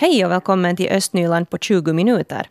Hej 0.00 0.24
och 0.24 0.30
välkommen 0.30 0.76
till 0.76 0.92
Östnyland 0.92 1.50
på 1.50 1.58
20 1.58 1.92
minuter. 1.92 2.48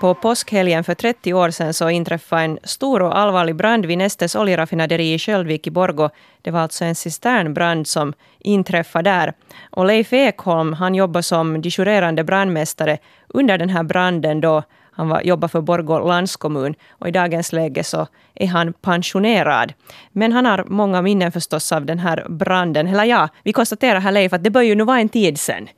På 0.00 0.14
påskhelgen 0.14 0.84
för 0.84 0.94
30 0.94 1.34
år 1.34 1.50
sedan 1.50 1.74
så 1.74 1.90
inträffade 1.90 2.42
en 2.42 2.58
stor 2.64 3.02
och 3.02 3.18
allvarlig 3.18 3.56
brand 3.56 3.86
vid 3.86 3.98
Nestes 3.98 4.36
oljeraffinaderi 4.36 5.14
i 5.14 5.18
Sköldvik 5.18 5.66
i 5.66 5.70
Borgå. 5.70 6.10
Det 6.42 6.50
var 6.50 6.60
alltså 6.60 6.84
en 6.84 6.94
cisternbrand 6.94 7.86
som 7.86 8.12
inträffade 8.38 9.10
där. 9.10 9.32
Och 9.70 9.86
Leif 9.86 10.12
Ekholm 10.12 10.72
han 10.72 10.94
jobbade 10.94 11.22
som 11.22 11.62
disjurerande 11.62 12.24
brandmästare 12.24 12.98
under 13.28 13.58
den 13.58 13.68
här 13.68 13.82
branden 13.82 14.40
då 14.40 14.62
han 15.00 15.08
var, 15.08 15.22
jobbar 15.22 15.48
för 15.48 15.60
Borgå 15.60 15.98
landskommun 15.98 16.74
och 16.90 17.08
i 17.08 17.10
dagens 17.10 17.52
läge 17.52 17.84
så 17.84 18.06
är 18.34 18.46
han 18.46 18.72
pensionerad. 18.72 19.72
Men 20.12 20.32
han 20.32 20.46
har 20.46 20.64
många 20.68 21.02
minnen 21.02 21.32
förstås 21.32 21.72
av 21.72 21.86
den 21.86 21.98
här 21.98 22.26
branden. 22.28 22.86
Eller 22.86 23.04
ja, 23.04 23.28
vi 23.44 23.52
konstaterar 23.52 24.00
här 24.00 24.12
Leif 24.12 24.32
att 24.32 24.44
det 24.44 24.50
bör 24.50 24.62
ju 24.62 24.74
nu 24.74 24.84
vara 24.84 25.00
en 25.00 25.08
tid 25.08 25.40
sedan. 25.40 25.68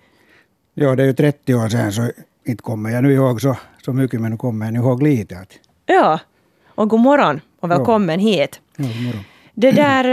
Ja, 0.74 0.96
det 0.96 1.02
är 1.02 1.06
ju 1.06 1.12
30 1.12 1.54
år 1.54 1.68
sedan 1.68 1.92
så 1.92 2.10
inte 2.44 2.62
kommer 2.62 2.90
jag 2.90 3.02
nu 3.02 3.12
ihåg 3.12 3.40
så, 3.40 3.56
så 3.84 3.92
mycket 3.92 4.20
men 4.20 4.30
nu 4.30 4.36
kommer 4.36 4.66
jag 4.66 4.74
ihåg 4.74 5.02
lite. 5.02 5.38
Att... 5.38 5.52
Ja, 5.86 6.20
och 6.74 6.88
god 6.88 7.00
morgon 7.00 7.40
och 7.60 7.70
välkommen 7.70 8.20
ja. 8.20 8.26
hit. 8.26 8.60
Ja, 8.76 8.84
god 8.84 9.02
morgon. 9.02 9.24
Det 9.54 9.70
där, 9.70 10.04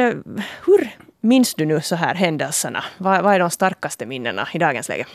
hur 0.66 0.90
minns 1.22 1.56
du 1.56 1.66
nu 1.66 1.82
så 1.82 1.96
här 1.96 2.16
händelserna? 2.16 2.84
Vad, 2.98 3.24
vad 3.24 3.34
är 3.34 3.40
de 3.40 3.50
starkaste 3.50 4.06
minnena 4.06 4.48
i 4.54 4.58
dagens 4.58 4.90
läge? 4.90 5.06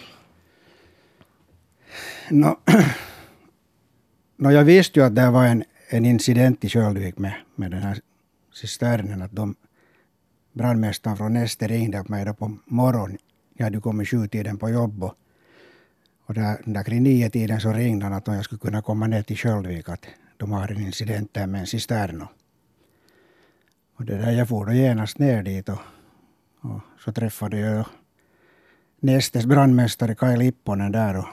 No, 2.31 2.57
no, 4.45 4.53
jag 4.53 4.65
visste 4.65 5.01
ju 5.01 5.07
att 5.07 5.15
det 5.15 5.31
var 5.31 5.47
en, 5.47 5.65
en 5.89 6.05
incident 6.05 6.65
i 6.65 6.69
Sköldvik 6.69 7.19
med, 7.19 7.35
med 7.55 7.71
den 7.71 7.83
här 7.83 8.01
cisternen. 8.53 9.23
Att 9.23 9.33
de, 9.33 9.55
brandmästaren 10.53 11.17
från 11.17 11.33
Neste 11.33 11.69
ringde 11.69 12.05
mig 12.09 12.25
då 12.25 12.35
på 12.35 12.57
morgonen. 12.65 13.19
Jag 13.55 13.65
hade 13.65 13.81
kommit 13.81 14.09
sjutiden 14.09 14.59
på 14.59 14.71
jobb 14.71 15.03
och, 15.03 15.15
och 16.27 16.35
där, 16.35 16.57
där 16.65 16.83
kring 16.83 17.03
nio 17.03 17.31
tiden 17.31 17.61
så 17.61 17.73
ringde 17.73 18.05
han 18.05 18.13
att 18.13 18.29
om 18.29 18.35
jag 18.35 18.45
skulle 18.45 18.59
kunna 18.59 18.83
komma 18.83 19.07
ner 19.07 19.23
till 19.23 19.37
Sköldvik 19.37 19.89
att 19.89 20.07
de 20.37 20.53
har 20.53 20.69
en 20.69 20.81
incident 20.81 21.35
där 21.35 21.47
med 21.47 21.61
en 21.61 21.67
cistern. 21.67 22.27
Och 23.97 24.05
det 24.05 24.19
där, 24.19 24.33
jag 24.33 24.49
for 24.49 24.67
då 24.67 24.73
genast 24.73 25.19
ner 25.19 25.43
dit 25.43 25.69
och, 25.69 25.79
och 26.61 26.81
så 27.05 27.13
träffade 27.13 27.59
jag 27.59 27.87
Nestes 29.01 29.47
brandmästare 29.47 30.15
Kaj 30.15 30.37
Lipponen 30.37 30.93
där 30.93 31.17
och 31.17 31.29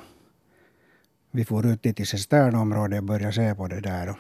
vi 1.32 1.46
for 1.46 1.66
ut 1.66 1.84
dit 1.84 1.96
till 1.96 2.08
cisternområdet 2.08 3.00
och 3.00 3.04
började 3.04 3.34
se 3.34 3.56
på 3.56 3.68
det 3.68 3.80
där. 3.80 4.10
Och 4.10 4.18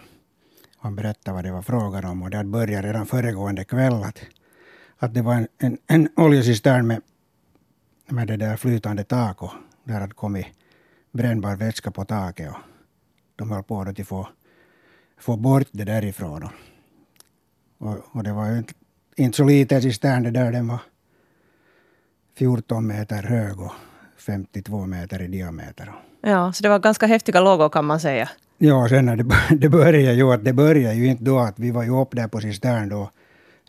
han 0.78 0.96
berättade 0.96 1.36
vad 1.36 1.44
det 1.44 1.52
var 1.52 1.62
frågan 1.62 2.06
om 2.06 2.22
och 2.24 2.30
det 2.30 2.38
hade 2.38 2.50
börjat 2.50 2.86
redan 2.86 3.06
föregående 3.06 3.64
kväll 3.64 4.04
att, 4.04 4.20
att 4.98 5.14
det 5.14 5.22
var 5.22 5.34
en, 5.34 5.48
en, 5.58 5.78
en 5.88 6.10
oljecistern 6.16 6.88
med, 6.88 7.02
med 8.10 8.28
det 8.28 8.38
där 8.38 8.58
flytande 8.58 9.04
tak 9.04 9.42
och 9.42 9.52
där 9.84 10.00
hade 10.00 10.14
kommit 10.14 10.46
brännbar 11.12 11.56
vätska 11.56 11.92
på 11.92 12.06
taket 12.06 12.50
och 12.50 12.58
de 13.36 13.52
höll 13.52 13.64
på 13.64 13.82
att 13.82 14.08
få, 14.08 14.28
få 15.18 15.38
bort 15.38 15.68
det 15.72 15.84
därifrån. 15.84 16.44
Och, 16.44 16.52
och, 17.78 17.98
och 18.12 18.24
det 18.24 18.34
var 18.34 18.50
ju 18.50 18.58
inte, 18.58 18.74
inte 19.16 19.38
så 19.38 19.44
liten 19.44 19.82
cistern 19.82 20.24
det 20.24 20.32
där, 20.32 20.52
den 20.52 20.68
var 20.68 20.80
14 22.38 22.88
meter 22.88 23.24
hög 23.24 23.60
och 23.60 23.72
52 24.22 24.86
meter 24.86 25.22
i 25.22 25.28
diameter. 25.28 25.92
Ja, 26.22 26.54
så 26.54 26.64
det 26.64 26.70
var 26.70 26.80
ganska 26.80 27.06
häftiga 27.06 27.42
lågor 27.42 27.70
kan 27.70 27.86
man 27.86 28.00
säga. 28.00 28.30
Ja, 28.58 28.90
sen 28.90 29.06
när 29.06 29.16
det, 29.16 29.26
det 29.56 29.70
började 29.70 30.14
ju, 30.14 30.34
att 30.34 30.46
det 30.46 30.54
började 30.54 30.96
ju 30.96 31.08
inte 31.08 31.24
då 31.24 31.40
att 31.40 31.60
vi 31.60 31.72
var 31.72 31.84
ju 31.84 32.02
upp 32.02 32.12
där 32.12 32.28
på 32.28 32.42
cistern 32.42 32.90
då, 32.90 33.12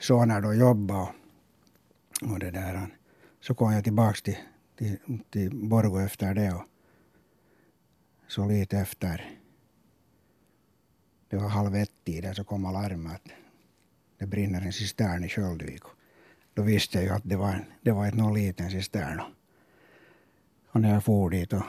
sonen 0.00 0.42
då 0.42 0.54
jobbade 0.54 1.00
och, 1.00 1.08
och 2.32 2.38
det 2.38 2.50
där. 2.50 2.86
Så 3.40 3.54
kom 3.54 3.72
jag 3.72 3.84
tillbaks 3.84 4.22
till, 4.22 4.38
till, 4.78 4.98
till 5.30 5.50
Borgå 5.54 5.98
efter 5.98 6.34
det 6.34 6.52
och 6.52 6.62
så 8.28 8.46
lite 8.46 8.78
efter, 8.78 9.30
det 11.28 11.36
var 11.36 11.48
halv 11.48 11.74
ett-tiden, 11.74 12.34
så 12.34 12.44
kom 12.44 12.64
alarmet 12.66 13.12
att 13.12 13.32
det 14.18 14.26
brinner 14.26 14.60
en 14.60 14.72
cistern 14.72 15.24
i 15.24 15.28
Sköldvik. 15.28 15.82
Då 16.54 16.62
visste 16.62 16.98
jag 16.98 17.04
ju 17.04 17.10
att 17.10 17.22
det 17.24 17.36
var, 17.36 17.52
en, 17.52 17.64
det 17.80 17.90
var 17.92 18.06
ett 18.06 18.14
någon 18.14 18.34
liten 18.34 18.70
cistern. 18.70 19.20
Och 20.72 20.80
när 20.80 20.92
jag 20.92 21.04
for 21.04 21.30
dit 21.30 21.52
och 21.52 21.62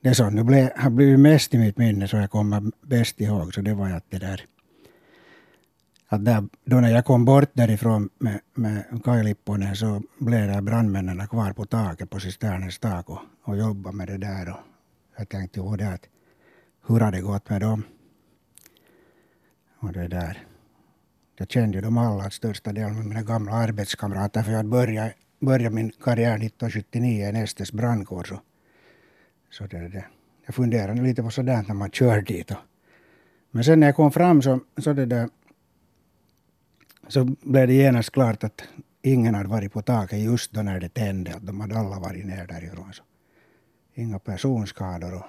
det 0.00 0.14
som 0.14 0.34
nu 0.34 0.44
blev, 0.44 0.70
har 0.76 0.90
blivit 0.90 1.20
mest 1.20 1.54
i 1.54 1.58
mitt 1.58 1.78
minne, 1.78 2.08
så 2.08 2.16
jag 2.16 2.30
kommer 2.30 2.62
bäst 2.86 3.20
ihåg, 3.20 3.54
så 3.54 3.60
det 3.60 3.74
var 3.74 3.90
att 3.90 4.04
det 4.10 4.18
där 4.18 4.46
att 6.10 6.24
där, 6.24 6.48
då 6.64 6.80
när 6.80 6.90
jag 6.90 7.04
kom 7.04 7.24
bort 7.24 7.50
därifrån 7.52 8.08
med, 8.18 8.40
med 8.54 8.84
Kaj 9.04 9.24
Lipponen 9.24 9.76
så 9.76 10.02
blev 10.18 10.46
där 10.46 10.60
brandmännen 10.60 11.28
kvar 11.28 11.52
på 11.52 11.66
taket, 11.66 12.10
på 12.10 12.20
cisternens 12.20 12.78
tak 12.78 13.10
och, 13.10 13.20
och 13.44 13.56
jobbade 13.56 13.96
med 13.96 14.06
det 14.06 14.18
där. 14.18 14.50
Och 14.50 14.58
jag 15.16 15.28
tänkte 15.28 15.60
på 15.60 15.76
det 15.76 15.88
att 15.88 16.08
hur 16.86 17.00
har 17.00 17.12
det 17.12 17.20
gått 17.20 17.50
med 17.50 17.60
dem? 17.60 17.82
Och 19.80 19.92
det 19.92 20.08
där. 20.08 20.46
Jag 21.38 21.50
kände 21.50 21.78
ju 21.78 21.82
dem 21.82 21.98
alla, 21.98 22.30
största 22.30 22.72
delen 22.72 22.96
med 22.96 23.06
mina 23.06 23.22
gamla 23.22 23.52
arbetskamrater, 23.52 24.42
för 24.42 24.52
jag 24.52 24.66
började, 24.66 25.14
började 25.38 25.74
min 25.74 25.90
karriär 25.90 26.34
1979 26.34 27.28
i 27.28 27.32
Nestes 27.32 27.72
brandkår. 27.72 28.24
Så, 28.24 28.40
så 29.50 29.66
det, 29.66 29.88
det. 29.88 30.04
Jag 30.46 30.54
funderade 30.54 31.02
lite 31.02 31.22
på 31.22 31.30
sådär 31.30 31.64
när 31.68 31.74
man 31.74 31.90
kör 31.90 32.20
dit. 32.20 32.50
Och, 32.50 32.56
men 33.50 33.64
sen 33.64 33.80
när 33.80 33.86
jag 33.86 33.96
kom 33.96 34.12
fram 34.12 34.42
så, 34.42 34.60
så, 34.76 34.92
det 34.92 35.06
där, 35.06 35.28
så 37.08 37.24
blev 37.24 37.66
det 37.66 37.74
genast 37.74 38.10
klart 38.10 38.44
att 38.44 38.62
ingen 39.02 39.34
hade 39.34 39.48
varit 39.48 39.72
på 39.72 39.82
taket 39.82 40.18
just 40.18 40.52
då 40.52 40.62
när 40.62 40.80
det 40.80 40.88
tände. 40.88 41.34
Att 41.34 41.46
de 41.46 41.60
hade 41.60 41.78
alla 41.78 41.98
varit 41.98 42.26
ner 42.26 42.46
därifrån. 42.46 42.92
Så 42.92 43.02
inga 43.94 44.18
personskador. 44.18 45.14
Och, 45.14 45.26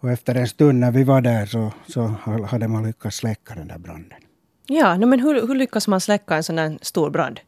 och 0.00 0.10
efter 0.10 0.34
en 0.34 0.48
stund 0.48 0.78
när 0.78 0.90
vi 0.90 1.04
var 1.04 1.20
där 1.20 1.46
så, 1.46 1.72
så 1.86 2.02
hade 2.46 2.68
man 2.68 2.86
lyckats 2.86 3.16
släcka 3.16 3.54
den 3.54 3.68
där 3.68 3.78
branden. 3.78 4.18
Ja, 4.66 4.96
men 4.96 5.20
hur, 5.20 5.46
hur 5.46 5.54
lyckas 5.54 5.88
man 5.88 6.00
släcka 6.00 6.36
en 6.36 6.42
sån 6.42 6.58
här 6.58 6.78
stor 6.82 7.10
brand? 7.10 7.40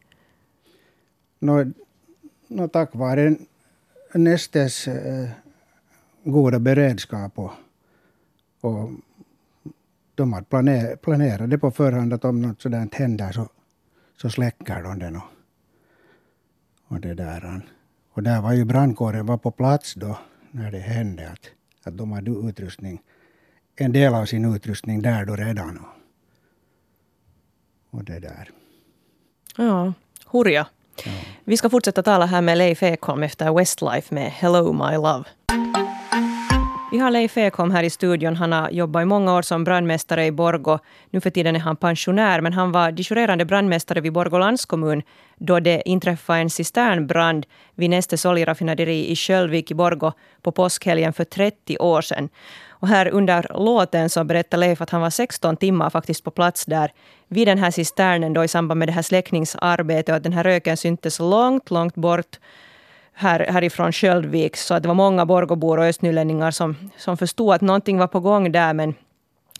Nå, 1.39 1.65
no 2.47 2.67
tack 2.67 2.95
vare 2.95 3.35
Nestes 4.13 4.87
eh, 4.87 5.29
goda 6.23 6.59
beredskap 6.59 7.39
och, 7.39 7.51
och 8.61 8.89
de 10.15 10.33
hade 10.33 10.45
planer, 10.45 10.95
planerat 10.95 11.49
det 11.49 11.57
på 11.57 11.71
förhand 11.71 12.13
att 12.13 12.25
om 12.25 12.41
något 12.41 12.61
sådant 12.61 12.95
händer 12.95 13.31
så, 13.31 13.49
så 14.17 14.29
släcker 14.29 14.83
de 14.83 14.99
den. 14.99 15.15
Och, 15.15 15.23
och 16.87 16.99
det 16.99 17.13
där. 17.13 17.61
Och 18.11 18.23
där 18.23 18.41
var 18.41 18.53
ju 18.53 18.65
brandkåren 18.65 19.25
var 19.25 19.37
på 19.37 19.51
plats 19.51 19.93
då 19.93 20.19
när 20.51 20.71
det 20.71 20.79
hände. 20.79 21.29
Att, 21.29 21.49
att 21.83 21.97
de 21.97 22.11
hade 22.11 22.31
utrustning, 22.31 23.01
en 23.75 23.91
del 23.91 24.13
av 24.13 24.25
sin 24.25 24.55
utrustning 24.55 25.01
där 25.01 25.25
då 25.25 25.35
redan. 25.35 25.77
Och, 25.77 25.95
och 27.89 28.03
det 28.03 28.19
där. 28.19 28.49
Ja, 29.57 29.93
hurja. 30.25 30.67
Ja. 31.05 31.11
Vi 31.43 31.57
ska 31.57 31.69
fortsätta 31.69 32.03
tala 32.03 32.25
här 32.25 32.41
med 32.41 32.57
Leif 32.57 32.83
Ekholm 32.83 33.23
efter 33.23 33.53
Westlife 33.53 34.15
med 34.15 34.31
Hello 34.31 34.73
My 34.73 34.95
Love. 34.95 35.23
Vi 36.91 36.97
har 36.97 37.11
Leif 37.11 37.37
Ekholm 37.37 37.71
här 37.71 37.83
i 37.83 37.89
studion. 37.89 38.35
Han 38.35 38.51
har 38.51 38.69
jobbat 38.69 39.01
i 39.01 39.05
många 39.05 39.35
år 39.35 39.41
som 39.41 39.63
brandmästare 39.63 40.25
i 40.25 40.31
Borgå. 40.31 40.79
Nu 41.09 41.21
för 41.21 41.29
tiden 41.29 41.55
är 41.55 41.59
han 41.59 41.75
pensionär, 41.75 42.41
men 42.41 42.53
han 42.53 42.71
var 42.71 42.91
disjurerande 42.91 43.45
brandmästare 43.45 44.01
vid 44.01 44.13
Borgå 44.13 44.37
landskommun 44.37 45.01
då 45.37 45.59
det 45.59 45.81
inträffade 45.85 46.39
en 46.39 46.49
cisternbrand 46.49 47.45
vid 47.75 47.89
Nestes 47.89 48.25
oljeraffinaderi 48.25 49.11
i 49.11 49.15
Sköldvik 49.15 49.71
i 49.71 49.73
Borgå 49.73 50.13
på 50.41 50.51
påskhelgen 50.51 51.13
för 51.13 51.23
30 51.23 51.77
år 51.77 52.01
sedan. 52.01 52.29
Och 52.79 52.87
här 52.87 53.07
under 53.07 53.47
låten 53.53 54.09
så 54.09 54.23
berättar 54.23 54.57
Leif 54.57 54.81
att 54.81 54.89
han 54.89 55.01
var 55.01 55.09
16 55.09 55.57
timmar 55.57 55.89
faktiskt 55.89 56.23
på 56.23 56.31
plats 56.31 56.65
där 56.65 56.91
vid 57.27 57.47
den 57.47 57.57
här 57.57 57.71
cisternen 57.71 58.33
då 58.33 58.43
i 58.43 58.47
samband 58.47 58.79
med 58.79 58.87
det 58.87 58.91
här 58.91 59.01
släckningsarbetet 59.01 60.09
och 60.09 60.15
att 60.15 60.23
den 60.23 60.33
här 60.33 60.43
röken 60.43 60.77
syntes 60.77 61.19
långt, 61.19 61.71
långt 61.71 61.95
bort 61.95 62.39
här, 63.13 63.39
härifrån 63.39 63.91
Sköldvik. 63.91 64.57
Så 64.57 64.73
att 64.73 64.83
det 64.83 64.87
var 64.87 64.95
många 64.95 65.25
Borgåbor 65.25 65.77
och 65.77 65.85
östnylänningar 65.85 66.51
som, 66.51 66.75
som 66.97 67.17
förstod 67.17 67.53
att 67.53 67.61
någonting 67.61 67.97
var 67.97 68.07
på 68.07 68.19
gång 68.19 68.51
där. 68.51 68.73
Men 68.73 68.95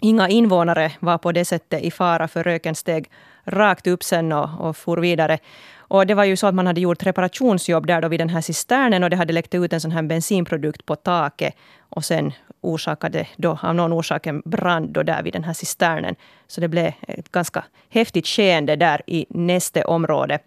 inga 0.02 0.30
invånare 0.30 0.92
var 1.00 1.18
på 1.18 1.32
det 1.32 1.46
sättet 1.46 1.82
i 1.84 1.92
fara 1.92 2.28
för 2.28 2.44
röken 2.44 2.76
steg 2.76 3.10
rakt 3.44 3.88
upp 3.88 4.04
sen 4.04 4.32
och, 4.32 4.50
och 4.60 4.78
for 4.78 4.98
vidare. 4.98 5.40
Och 5.78 6.08
det 6.08 6.14
var 6.14 6.24
ju 6.24 6.36
så 6.36 6.48
att 6.48 6.56
man 6.56 6.68
hade 6.68 6.82
gjort 6.82 7.04
reparationsjobb 7.04 7.88
där 7.88 8.02
då 8.02 8.08
vid 8.08 8.20
den 8.20 8.30
här 8.30 8.42
cisternen 8.42 9.04
och 9.04 9.10
det 9.10 9.16
hade 9.16 9.34
läckt 9.34 9.56
ut 9.56 9.74
en 9.74 9.82
sån 9.82 9.92
här 9.92 10.02
bensinprodukt 10.02 10.86
på 10.86 10.96
taket. 10.96 11.54
Och 11.90 12.06
sen 12.06 12.34
orsakade 12.62 13.28
då 13.38 13.60
av 13.62 13.76
någon 13.76 13.94
orsak 13.94 14.28
en 14.28 14.42
brand 14.46 14.90
då 14.90 15.04
där 15.04 15.24
vid 15.24 15.34
den 15.34 15.44
här 15.44 15.54
cisternen. 15.54 16.16
Så 16.48 16.62
det 16.62 16.68
blev 16.68 16.92
ett 17.02 17.32
ganska 17.32 17.64
häftigt 17.90 18.28
skeende 18.28 18.76
där 18.76 19.02
i 19.08 19.26
nästa 19.30 19.88
område. 19.88 20.40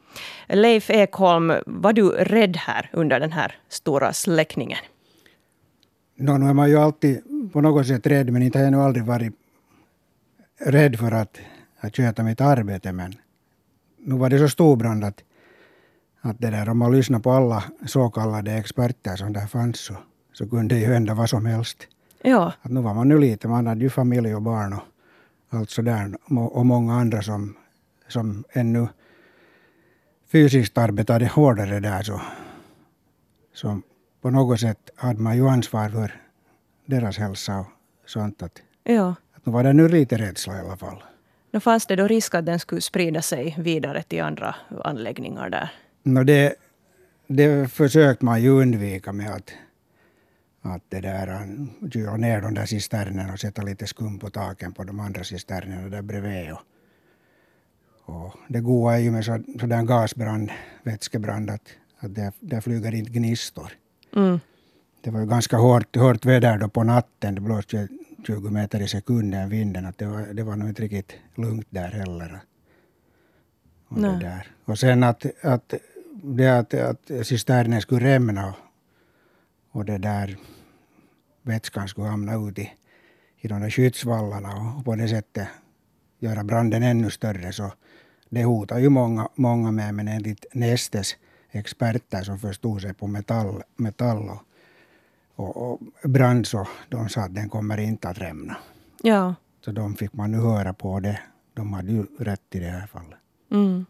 Leif 0.49 0.91
Ekholm, 0.91 1.53
var 1.67 1.93
du 1.93 2.11
rädd 2.11 2.57
här 2.57 2.91
under 2.93 3.21
den 3.21 3.33
här 3.33 3.55
stora 3.69 4.13
släckningen? 4.13 4.79
No, 6.17 6.39
nu 6.39 6.47
är 6.47 6.55
man 6.55 6.69
ju 6.69 6.77
alltid 6.77 7.23
på 7.53 7.61
något 7.61 7.87
sätt 7.87 8.07
rädd, 8.07 8.31
men 8.33 8.43
inte 8.43 8.59
har 8.59 8.65
jag 8.65 8.73
nu 8.73 8.79
aldrig 8.79 9.05
varit 9.05 9.33
rädd 10.61 10.99
för 10.99 11.13
att, 11.13 11.41
att 11.81 11.97
sköta 11.97 12.23
mitt 12.23 12.41
arbete. 12.41 12.93
Men 12.93 13.15
nu 13.99 14.15
var 14.15 14.31
det 14.31 14.39
så 14.39 14.49
stor 14.49 14.77
brand 14.77 15.05
att, 15.05 15.23
att 16.21 16.39
det 16.39 16.51
där, 16.51 16.69
om 16.69 16.79
man 16.79 16.93
lyssnar 16.93 17.19
på 17.19 17.31
alla 17.31 17.65
så 17.87 18.11
kallade 18.11 18.53
experter 18.53 19.17
som 19.17 19.33
där 19.33 19.47
fanns 19.47 19.81
så, 19.81 19.97
så 20.33 20.49
kunde 20.49 20.75
det 20.75 20.81
ju 20.81 20.87
hända 20.87 21.15
vad 21.15 21.29
som 21.31 21.47
helst. 21.47 21.89
Ja. 22.23 22.53
Att 22.63 22.71
nu 22.71 22.81
var 22.81 22.95
man 22.95 23.09
nu 23.09 23.19
lite, 23.19 23.49
man 23.49 23.67
hade 23.67 23.81
ju 23.81 23.91
familj 23.91 24.35
och 24.35 24.43
barn 24.43 24.73
och 24.73 24.83
allt 25.51 25.71
sådär 25.71 26.17
och 26.51 26.67
många 26.67 26.95
andra 26.95 27.23
som, 27.23 27.57
som 28.09 28.45
ännu 28.53 28.89
fysiskt 30.33 30.79
arbetade 30.79 31.27
hårdare 31.27 31.81
där 31.81 32.03
så, 32.03 32.21
så 33.55 33.81
på 34.21 34.31
något 34.31 34.61
sätt 34.61 34.91
hade 34.95 35.21
man 35.21 35.37
ju 35.37 35.49
ansvar 35.49 35.89
för 35.89 36.21
deras 36.87 37.19
hälsa 37.19 37.59
och 37.59 38.11
sånt. 38.11 38.43
Att, 38.43 38.63
ja. 38.85 39.15
att 39.33 39.47
nu 39.47 39.53
var 39.53 39.65
det 39.65 39.73
nu 39.73 39.89
lite 39.89 40.19
rädsla 40.19 40.57
i 40.57 40.61
alla 40.61 40.77
fall. 40.77 41.03
Då 41.51 41.61
fanns 41.61 41.87
det 41.87 41.97
då 41.97 42.07
risk 42.07 42.35
att 42.35 42.47
den 42.47 42.59
skulle 42.59 42.81
sprida 42.81 43.23
sig 43.23 43.57
vidare 43.59 44.03
till 44.03 44.23
andra 44.23 44.55
anläggningar 44.85 45.51
där? 45.51 45.73
No, 46.03 46.25
det, 46.25 46.55
det 47.27 47.73
försökte 47.73 48.25
man 48.25 48.43
ju 48.43 48.51
undvika 48.51 49.13
med 49.13 49.31
att, 49.31 49.51
att 50.63 50.83
det 50.89 51.01
där, 51.01 51.57
kyla 51.93 52.17
ner 52.17 52.41
de 52.41 52.55
där 52.55 52.67
cisternerna 52.67 53.33
och 53.33 53.41
sätta 53.41 53.63
lite 53.63 53.87
skum 53.87 54.19
på 54.19 54.31
taken 54.31 54.73
på 54.73 54.85
de 54.85 55.01
andra 55.01 55.25
cisternerna 55.25 55.89
där 55.89 56.03
bredvid. 56.03 56.53
Och, 56.53 56.61
och 58.05 58.35
det 58.49 58.61
goda 58.61 58.95
är 58.95 58.99
ju 58.99 59.11
med 59.11 59.25
så, 59.25 59.39
gasbrand, 59.85 60.51
vätskebrand, 60.83 61.51
att, 61.51 61.69
att 61.99 62.15
det, 62.15 62.33
där 62.41 62.61
flyger 62.61 62.95
inte 62.95 63.11
gnistor. 63.11 63.73
Mm. 64.17 64.41
Det 65.01 65.11
var 65.11 65.21
ju 65.21 65.27
ganska 65.27 65.57
hårt, 65.57 65.97
hårt 65.97 66.25
väder 66.25 66.59
då 66.59 66.69
på 66.69 66.85
natten. 66.85 67.35
Det 67.35 67.41
blåste 67.41 67.89
20 68.27 68.51
meter 68.51 68.83
i 68.83 68.89
sekunden 68.89 69.49
vinden. 69.49 69.87
Att 69.87 69.99
det, 69.99 70.07
var, 70.07 70.35
det 70.35 70.43
var 70.43 70.57
nog 70.57 70.69
inte 70.69 70.83
riktigt 70.83 71.13
lugnt 71.35 71.67
där 71.71 71.89
heller. 71.89 72.41
Och, 73.89 74.01
det 74.01 74.19
där. 74.19 74.47
och 74.65 74.79
sen 74.79 75.03
att, 75.03 75.27
att 75.43 75.75
det 76.23 76.49
att, 76.49 76.75
att 76.75 77.11
cisternen 77.23 77.81
skulle 77.81 78.07
rämna 78.07 78.55
och, 79.71 79.85
det 79.85 79.99
där 79.99 80.37
vätskan 81.43 81.89
skulle 81.89 82.09
hamna 82.09 82.49
ut 82.49 82.59
i, 82.59 82.73
i 83.37 83.49
de 83.49 83.61
där 83.61 83.71
skyddsvallarna 83.71 84.75
och 84.79 84.85
på 84.85 84.97
det 84.97 85.09
sättet 85.09 85.49
göra 86.19 86.45
branden 86.45 86.83
ännu 86.83 87.11
större. 87.11 87.53
Så 87.53 87.73
det 88.29 88.45
hotar 88.45 88.79
ju 88.79 88.89
många, 88.89 89.29
många 89.35 89.71
med, 89.71 89.95
men 89.95 90.09
enligt 90.09 90.47
Nestes 90.53 91.17
experter 91.51 92.23
som 92.23 92.39
förstod 92.39 92.83
sig 92.83 92.95
på 92.95 93.07
metall, 93.07 93.63
metall 93.77 94.29
och, 94.29 94.43
och, 95.37 95.57
och 95.57 96.11
brand 96.11 96.47
så 96.47 96.69
de 96.89 97.09
sa 97.09 97.21
att 97.21 97.35
den 97.35 97.49
kommer 97.49 97.79
inte 97.79 98.09
att 98.09 98.19
rämna. 98.19 98.57
Ja. 99.03 99.35
Så 99.65 99.73
de 99.73 99.95
fick 99.95 100.13
man 100.13 100.33
nu 100.33 100.39
höra 100.39 100.75
på 100.75 101.01
det. 101.01 101.21
De 101.55 101.73
hade 101.73 101.93
ju 101.93 102.07
rätt 102.19 102.55
i 102.55 102.59
det 102.59 102.67
här 102.67 102.87
fallet. 102.87 103.19
Mm. 103.51 103.87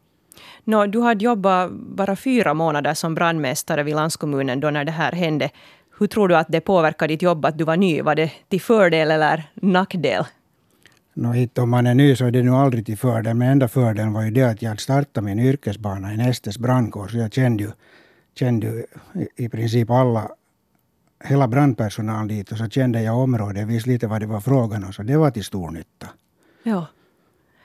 No, 0.65 0.87
du 0.87 1.01
hade 1.01 1.25
jobbat 1.25 1.71
bara 1.73 2.17
fyra 2.17 2.55
månader 2.55 2.95
som 2.95 3.15
brandmästare 3.15 3.83
vid 3.83 3.95
landskommunen 3.95 4.61
då 4.61 4.71
när 4.71 4.85
det 4.85 4.93
här 4.93 5.13
hände. 5.13 5.51
Hur 5.99 6.07
tror 6.07 6.29
du 6.29 6.37
att 6.37 6.47
det 6.49 6.61
påverkade 6.61 7.15
ditt 7.15 7.23
jobb 7.23 7.45
att 7.45 7.59
du 7.59 7.65
var 7.65 7.77
ny? 7.77 8.03
Var 8.03 8.15
det 8.15 8.33
till 8.49 8.61
fördel 8.61 9.11
eller 9.11 9.51
nackdel? 9.55 10.25
No, 11.15 11.63
om 11.63 11.71
man 11.71 11.87
är 11.87 11.95
ny 11.95 12.17
så 12.17 12.25
är 12.25 12.31
det 12.31 12.43
nu 12.43 12.51
aldrig 12.51 12.87
till 12.87 12.99
fördel. 12.99 13.35
Men 13.35 13.49
enda 13.49 13.69
fördelen 13.69 14.13
var 14.13 14.23
ju 14.23 14.31
det 14.31 14.43
att 14.43 14.63
jag 14.63 14.81
startat 14.81 15.25
min 15.25 15.39
yrkesbana 15.39 16.15
i 16.15 16.17
Nestes 16.17 16.59
brandkår. 16.59 17.09
Så 17.09 17.19
jag 17.19 17.33
kände 17.33 17.63
ju, 17.63 17.71
kände 18.35 18.67
ju 18.67 18.85
i, 19.21 19.45
i 19.45 19.49
princip 19.49 19.91
alla, 19.91 20.31
hela 21.25 21.49
brandpersonalen 21.49 22.29
dit. 22.29 22.53
Och 22.53 22.59
så 22.59 22.69
kände 22.69 23.03
jag 23.03 23.19
området, 23.19 23.67
visste 23.67 23.91
lite 23.91 24.07
vad 24.07 24.21
det 24.21 24.27
var 24.27 24.41
frågan 24.41 24.85
om. 24.85 24.93
Så 24.93 25.03
det 25.03 25.17
var 25.17 25.31
till 25.31 25.45
stor 25.45 25.71
nytta. 25.71 26.07
Ja. 26.63 26.87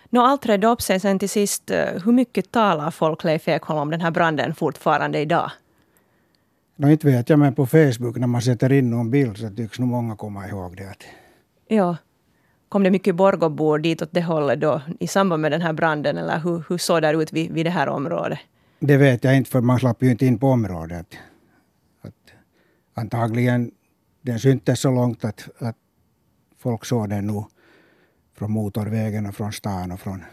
Nå, 0.10 0.22
allt 0.22 0.46
redde 0.46 0.68
upp 0.68 0.82
sig 0.82 1.00
sen 1.00 1.20
till 1.20 1.30
sist. 1.30 1.72
Eh, 1.72 1.86
hur 2.06 2.12
mycket 2.12 2.52
talar 2.52 2.92
folk, 2.92 3.24
Leif 3.24 3.48
Ekholm, 3.48 3.80
om 3.80 3.92
den 3.92 4.02
här 4.02 4.12
branden 4.12 4.56
fortfarande 4.56 5.20
idag? 5.20 5.52
No, 6.76 6.90
inte 6.90 7.08
vet 7.08 7.30
jag, 7.30 7.40
men 7.40 7.56
på 7.56 7.66
Facebook 7.66 8.18
när 8.18 8.28
man 8.28 8.42
sätter 8.42 8.72
in 8.72 8.90
någon 8.90 9.12
bild 9.12 9.38
så 9.38 9.50
tycks 9.50 9.80
nog 9.80 9.90
många 9.90 10.16
komma 10.16 10.48
ihåg 10.48 10.78
det. 10.78 10.96
Ja. 11.68 11.98
Kom 12.70 12.84
det 12.84 12.92
mycket 12.92 13.16
Borgåbor 13.16 13.80
dit 13.80 14.02
åt 14.02 14.10
det 14.12 14.22
hållet 14.22 14.62
då 14.62 14.82
i 15.00 15.08
samband 15.08 15.42
med 15.42 15.52
den 15.52 15.62
här 15.62 15.74
branden 15.74 16.18
eller 16.18 16.40
hur, 16.40 16.64
hur 16.70 16.78
såg 16.78 17.02
det 17.02 17.12
ut 17.12 17.34
vid, 17.34 17.52
vid 17.52 17.66
det 17.66 17.70
här 17.70 17.88
området? 17.88 18.40
Det 18.80 18.98
vet 18.98 19.24
jag 19.24 19.38
inte 19.38 19.52
för 19.52 19.62
man 19.62 19.80
slapp 19.80 20.04
ju 20.04 20.12
inte 20.12 20.26
in 20.26 20.40
på 20.40 20.48
området. 20.48 21.08
Att 22.02 22.14
antagligen 22.94 23.72
den 24.22 24.40
syntes 24.40 24.80
så 24.80 24.92
långt 24.92 25.26
att, 25.26 25.50
att 25.60 25.76
folk 26.58 26.86
såg 26.86 27.10
den 27.10 27.28
nog 27.28 27.46
från 28.36 28.52
motorvägen 28.52 29.26
och 29.26 29.36
från 29.36 29.54
stan 29.54 29.92
och 29.92 30.00
från 30.00 30.24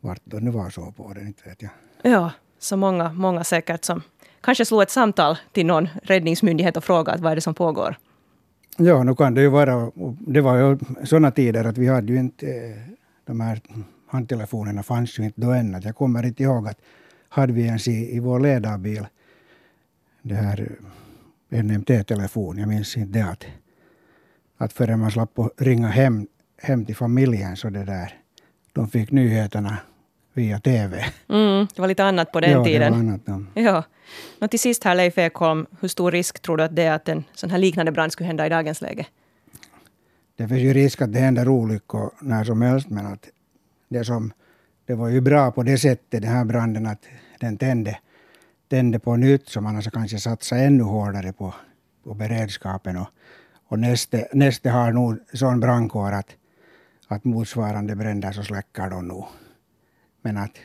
vart 0.00 0.20
det 0.24 0.40
nu 0.40 0.50
var 0.50 0.70
så 0.70 0.92
på 0.92 1.12
den, 1.12 1.26
inte 1.26 1.48
vet 1.48 1.62
jag. 1.62 1.70
Ja, 2.02 2.32
så 2.58 2.76
många, 2.76 3.12
många 3.12 3.44
säkert 3.44 3.84
som 3.84 4.02
kanske 4.40 4.64
slog 4.64 4.82
ett 4.82 4.90
samtal 4.90 5.38
till 5.52 5.66
någon 5.66 5.88
räddningsmyndighet 6.02 6.76
och 6.76 6.84
frågade 6.84 7.22
vad 7.22 7.32
är 7.32 7.36
det 7.36 7.40
som 7.40 7.54
pågår. 7.54 7.96
Ja, 8.76 9.02
nu 9.02 9.14
kan 9.14 9.34
det 9.34 9.40
ju 9.40 9.48
vara. 9.48 9.90
Det 10.20 10.40
var 10.40 10.56
ju 10.56 10.78
sådana 11.04 11.30
tider 11.30 11.64
att 11.64 11.78
vi 11.78 11.88
hade 11.88 12.12
ju 12.12 12.18
inte 12.18 12.46
eh, 12.46 12.76
de 13.24 13.40
här 13.40 13.60
handtelefonerna 14.06 14.82
fanns 14.82 15.18
ju 15.18 15.24
inte 15.24 15.40
då 15.40 15.50
än. 15.50 15.80
Jag 15.84 15.96
kommer 15.96 16.26
inte 16.26 16.42
ihåg 16.42 16.68
att 16.68 16.80
hade 17.28 17.52
vi 17.52 17.62
ens 17.62 17.88
i, 17.88 18.16
i 18.16 18.20
vår 18.20 18.40
ledarbil 18.40 19.06
det 20.22 20.34
här 20.34 20.68
NMT-telefon. 21.48 22.58
Jag 22.58 22.68
minns 22.68 22.96
inte 22.96 23.18
det 23.18 23.36
att, 24.58 24.72
förrän 24.72 24.98
man 24.98 25.10
slapp 25.10 25.38
ringa 25.56 25.88
hem, 25.88 26.26
hem 26.58 26.84
till 26.84 26.96
familjen 26.96 27.56
så 27.56 27.70
det 27.70 27.84
där. 27.84 28.14
De 28.72 28.88
fick 28.88 29.10
nyheterna 29.10 29.78
via 30.32 30.60
TV. 30.60 31.04
Mm, 31.28 31.66
det 31.74 31.80
var 31.80 31.88
lite 31.88 32.04
annat 32.04 32.32
på 32.32 32.40
den 32.40 32.50
ja, 32.50 32.64
tiden. 32.64 32.80
Det 32.80 32.90
var 32.90 32.98
annat, 32.98 33.20
ja. 33.54 33.62
ja. 33.62 33.84
Och 34.40 34.50
till 34.50 34.60
sist 34.60 34.84
här 34.84 34.94
Leif 34.94 35.18
Ekholm, 35.18 35.66
hur 35.80 35.88
stor 35.88 36.12
risk 36.12 36.40
tror 36.40 36.56
du 36.56 36.64
att 36.64 36.76
det 36.76 36.82
är 36.82 36.92
att 36.92 37.08
en 37.08 37.24
sån 37.34 37.50
här 37.50 37.58
liknande 37.58 37.92
brand 37.92 38.12
skulle 38.12 38.26
hända 38.26 38.46
i 38.46 38.48
dagens 38.48 38.80
läge? 38.80 39.06
Det 40.36 40.48
finns 40.48 40.60
ju 40.60 40.72
risk 40.72 41.02
att 41.02 41.12
det 41.12 41.18
händer 41.18 41.48
olyckor 41.48 42.10
när 42.20 42.44
som 42.44 42.62
helst, 42.62 42.88
men 42.90 43.06
att 43.06 43.28
det, 43.88 44.04
som, 44.04 44.32
det 44.86 44.94
var 44.94 45.08
ju 45.08 45.20
bra 45.20 45.50
på 45.50 45.62
det 45.62 45.78
sättet, 45.78 46.22
den 46.22 46.30
här 46.30 46.44
branden, 46.44 46.86
att 46.86 47.06
den 47.40 47.56
tände, 47.56 47.98
tände 48.68 48.98
på 48.98 49.16
nytt, 49.16 49.48
så 49.48 49.60
man 49.60 49.74
har 49.74 49.82
kanske 49.82 50.18
satsat 50.18 50.58
ännu 50.58 50.82
hårdare 50.82 51.32
på, 51.32 51.54
på 52.04 52.14
beredskapen. 52.14 52.96
Och, 52.96 53.08
och 53.68 53.78
nästa, 53.78 54.18
nästa 54.32 54.70
har 54.70 54.92
nog 54.92 55.18
sån 55.32 55.60
brandkår 55.60 56.12
att, 56.12 56.36
att 57.08 57.24
motsvarande 57.24 57.96
bränder 57.96 58.32
så 58.32 58.42
släcker 58.42 58.90
de 58.90 59.08
nog. 59.08 59.26
Men 60.22 60.36
att 60.36 60.58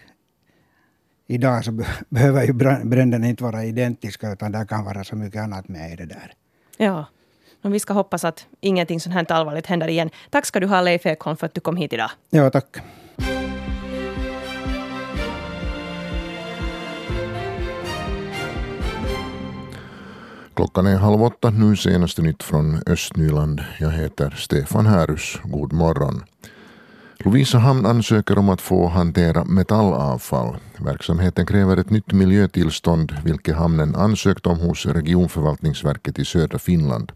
idag 1.28 1.66
så 1.66 1.72
behöver 2.10 2.44
ju 2.44 2.54
bränderna 2.84 3.28
inte 3.28 3.44
vara 3.44 3.66
identiska 3.66 4.32
utan 4.32 4.51
det 4.51 4.66
kan 4.70 4.86
vara 4.86 5.04
så 5.04 5.16
mycket 5.16 5.42
annat 5.42 5.68
med 5.68 5.92
i 5.92 5.96
det 5.96 6.06
där. 6.06 6.34
Ja. 6.78 7.06
Och 7.62 7.74
vi 7.74 7.80
ska 7.80 7.94
hoppas 7.94 8.25
att 8.25 8.48
ingenting 8.60 9.00
sånt 9.00 9.16
här 9.16 9.32
allvarligt 9.32 9.68
händer 9.68 9.88
igen. 9.88 10.10
Tack 10.30 10.46
ska 10.46 10.60
du 10.60 10.68
ha 10.68 10.82
Leif 10.82 11.06
Ekholm 11.06 11.38
för 11.38 11.46
att 11.46 11.54
du 11.54 11.62
kom 11.62 11.78
hit 11.78 11.94
idag. 11.94 12.12
Ja, 12.30 12.50
tack. 12.50 12.78
Klockan 20.56 20.88
är 20.88 20.98
halv 20.98 21.24
åtta, 21.24 21.50
nu 21.50 21.76
senaste 21.76 22.22
nytt 22.22 22.44
från 22.44 22.82
Östnyland. 22.86 23.62
Jag 23.80 23.92
heter 23.92 24.30
Stefan 24.30 24.86
Härus. 24.86 25.40
God 25.44 25.74
morgon. 25.74 26.24
Lovisa 27.18 27.58
hamn 27.58 27.86
ansöker 27.86 28.38
om 28.38 28.50
att 28.50 28.62
få 28.62 28.88
hantera 28.88 29.46
metallavfall. 29.46 30.58
Verksamheten 30.78 31.46
kräver 31.46 31.78
ett 31.78 31.90
nytt 31.90 32.14
miljötillstånd 32.14 33.16
vilket 33.24 33.56
hamnen 33.56 33.96
ansökt 33.96 34.48
om 34.48 34.60
hos 34.60 34.86
regionförvaltningsverket 34.86 36.20
i 36.20 36.26
södra 36.26 36.60
Finland. 36.60 37.12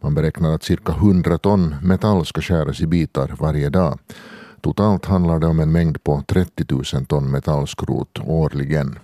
Man 0.00 0.14
beräknar 0.14 0.54
att 0.54 0.62
cirka 0.62 0.92
100 0.92 1.38
ton 1.38 1.74
metall 1.82 2.26
ska 2.26 2.40
skäras 2.40 2.80
i 2.80 2.86
bitar 2.86 3.34
varje 3.38 3.70
dag. 3.70 3.98
Totalt 4.60 5.04
handlar 5.04 5.38
det 5.38 5.46
om 5.46 5.60
en 5.60 5.72
mängd 5.72 6.04
på 6.04 6.22
30 6.26 6.64
000 6.94 7.06
ton 7.06 7.30
metallskrot 7.30 8.18
årligen. 8.24 8.98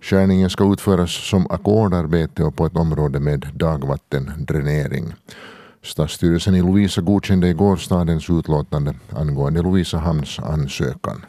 Skärningen 0.00 0.50
ska 0.50 0.72
utföras 0.72 1.10
som 1.10 1.46
ackordarbete 1.50 2.44
och 2.44 2.56
på 2.56 2.66
ett 2.66 2.76
område 2.76 3.20
med 3.20 3.46
dagvattendränering. 3.54 5.14
Stadsstyrelsen 5.82 6.54
i 6.54 6.62
Lovisa 6.62 7.00
godkände 7.00 7.48
igår 7.48 7.76
stadens 7.76 8.30
utlåtande 8.30 8.94
angående 9.10 9.62
Lovisa 9.62 10.14
ansökan. 10.42 11.24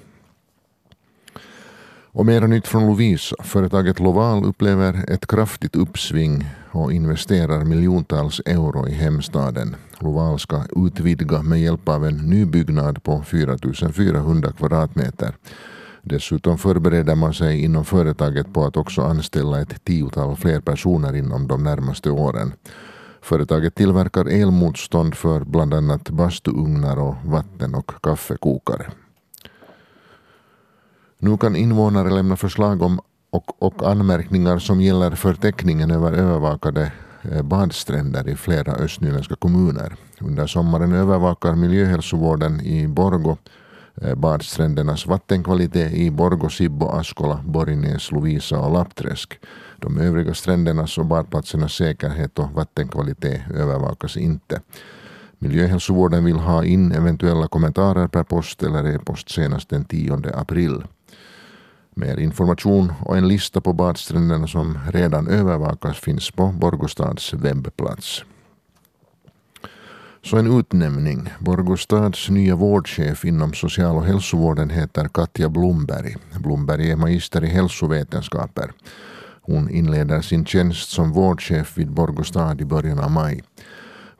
Och 2.12 2.26
mera 2.26 2.48
nytt 2.48 2.68
från 2.68 2.86
Lovisa. 2.86 3.36
Företaget 3.44 4.00
Loval 4.00 4.46
upplever 4.46 5.06
ett 5.08 5.28
kraftigt 5.28 5.76
uppsving 5.76 6.46
och 6.72 6.94
investerar 6.94 7.64
miljontals 7.64 8.42
euro 8.46 8.88
i 8.88 8.92
hemstaden. 8.92 9.76
Loval 10.00 10.40
ska 10.40 10.64
utvidga 10.76 11.42
med 11.42 11.62
hjälp 11.62 11.90
av 11.90 12.06
en 12.06 12.30
nybyggnad 12.30 13.04
på 13.04 13.24
4400 13.24 14.52
kvadratmeter. 14.52 15.34
Dessutom 16.10 16.58
förbereder 16.58 17.16
man 17.16 17.34
sig 17.34 17.64
inom 17.64 17.86
företaget 17.86 18.54
på 18.54 18.66
att 18.66 18.78
också 18.78 19.02
anställa 19.02 19.62
ett 19.62 19.84
tiotal 19.84 20.36
fler 20.36 20.60
personer 20.62 21.16
inom 21.16 21.48
de 21.48 21.64
närmaste 21.64 22.10
åren. 22.10 22.54
Företaget 23.22 23.76
tillverkar 23.76 24.26
elmotstånd 24.26 25.16
för 25.16 25.44
bland 25.44 25.74
annat 25.74 26.10
bastuugnar 26.10 26.98
och 26.98 27.16
vatten 27.24 27.76
och 27.76 27.92
kaffekokare. 28.04 28.92
Nu 31.18 31.38
kan 31.38 31.56
invånare 31.56 32.10
lämna 32.10 32.36
förslag 32.36 32.82
om 32.82 33.00
och, 33.30 33.64
och 33.64 33.92
anmärkningar 33.92 34.60
som 34.60 34.82
gäller 34.82 35.12
förteckningen 35.12 35.92
över 35.92 36.12
övervakade 36.12 36.92
eh, 37.22 37.42
badstränder 37.42 38.30
i 38.30 38.36
flera 38.36 38.74
östnyländska 38.74 39.36
kommuner. 39.36 39.96
Under 40.22 40.48
sommaren 40.48 40.94
övervakar 40.94 41.56
miljöhälsovården 41.56 42.62
i 42.62 42.88
Borgo 42.88 43.38
Eh, 44.02 44.16
badsträndernas 44.16 45.08
vattenkvalitet 45.08 45.94
i 45.94 46.12
Borgo, 46.12 46.50
Sibbo, 46.50 46.88
Askola, 46.88 47.44
Borgnäs, 47.46 48.12
Lovisa 48.12 48.60
och 48.60 48.74
Lappträsk. 48.74 49.40
De 49.78 49.98
övriga 49.98 50.34
strändernas 50.34 50.98
och 50.98 51.06
badplatsernas 51.06 51.74
säkerhet 51.74 52.40
och 52.40 52.52
vattenkvalitet 52.52 53.42
övervakas 53.56 54.18
inte. 54.18 54.62
Miljöhälsovården 55.40 56.26
vill 56.26 56.36
ha 56.36 56.66
in 56.66 56.92
eventuella 56.92 57.48
kommentarer 57.48 58.08
per 58.08 58.24
post 58.24 58.64
eller 58.64 58.96
e-post 58.96 59.30
senast 59.30 59.70
den 59.70 59.86
10 59.86 60.22
april. 60.34 60.84
Mer 61.96 62.18
information 62.18 62.94
och 63.06 63.18
en 63.18 63.28
lista 63.28 63.62
på 63.62 63.74
badstränderna 63.74 64.48
som 64.48 64.78
redan 64.92 65.28
övervakas 65.28 65.98
finns 65.98 66.32
på 66.32 66.48
Borgostads 66.48 67.34
webbplats. 67.34 68.24
Så 70.24 70.38
en 70.38 70.60
utnämning. 70.60 71.30
Borgostads 71.40 72.30
nya 72.30 72.56
vårdchef 72.56 73.26
inom 73.26 73.54
social 73.54 73.96
och 73.96 74.06
hälsovården 74.06 74.70
heter 74.70 75.08
Katja 75.08 75.50
Blomberg. 75.50 76.16
Blomberg 76.40 76.92
är 76.92 76.96
magister 76.96 77.44
i 77.44 77.48
hälsovetenskaper. 77.48 78.72
Hon 79.42 79.70
inleder 79.70 80.22
sin 80.22 80.46
tjänst 80.46 80.90
som 80.90 81.12
vårdchef 81.12 81.78
vid 81.78 81.92
Borgostad 81.92 82.62
i 82.62 82.66
början 82.66 83.00
av 83.00 83.12
maj. 83.12 83.44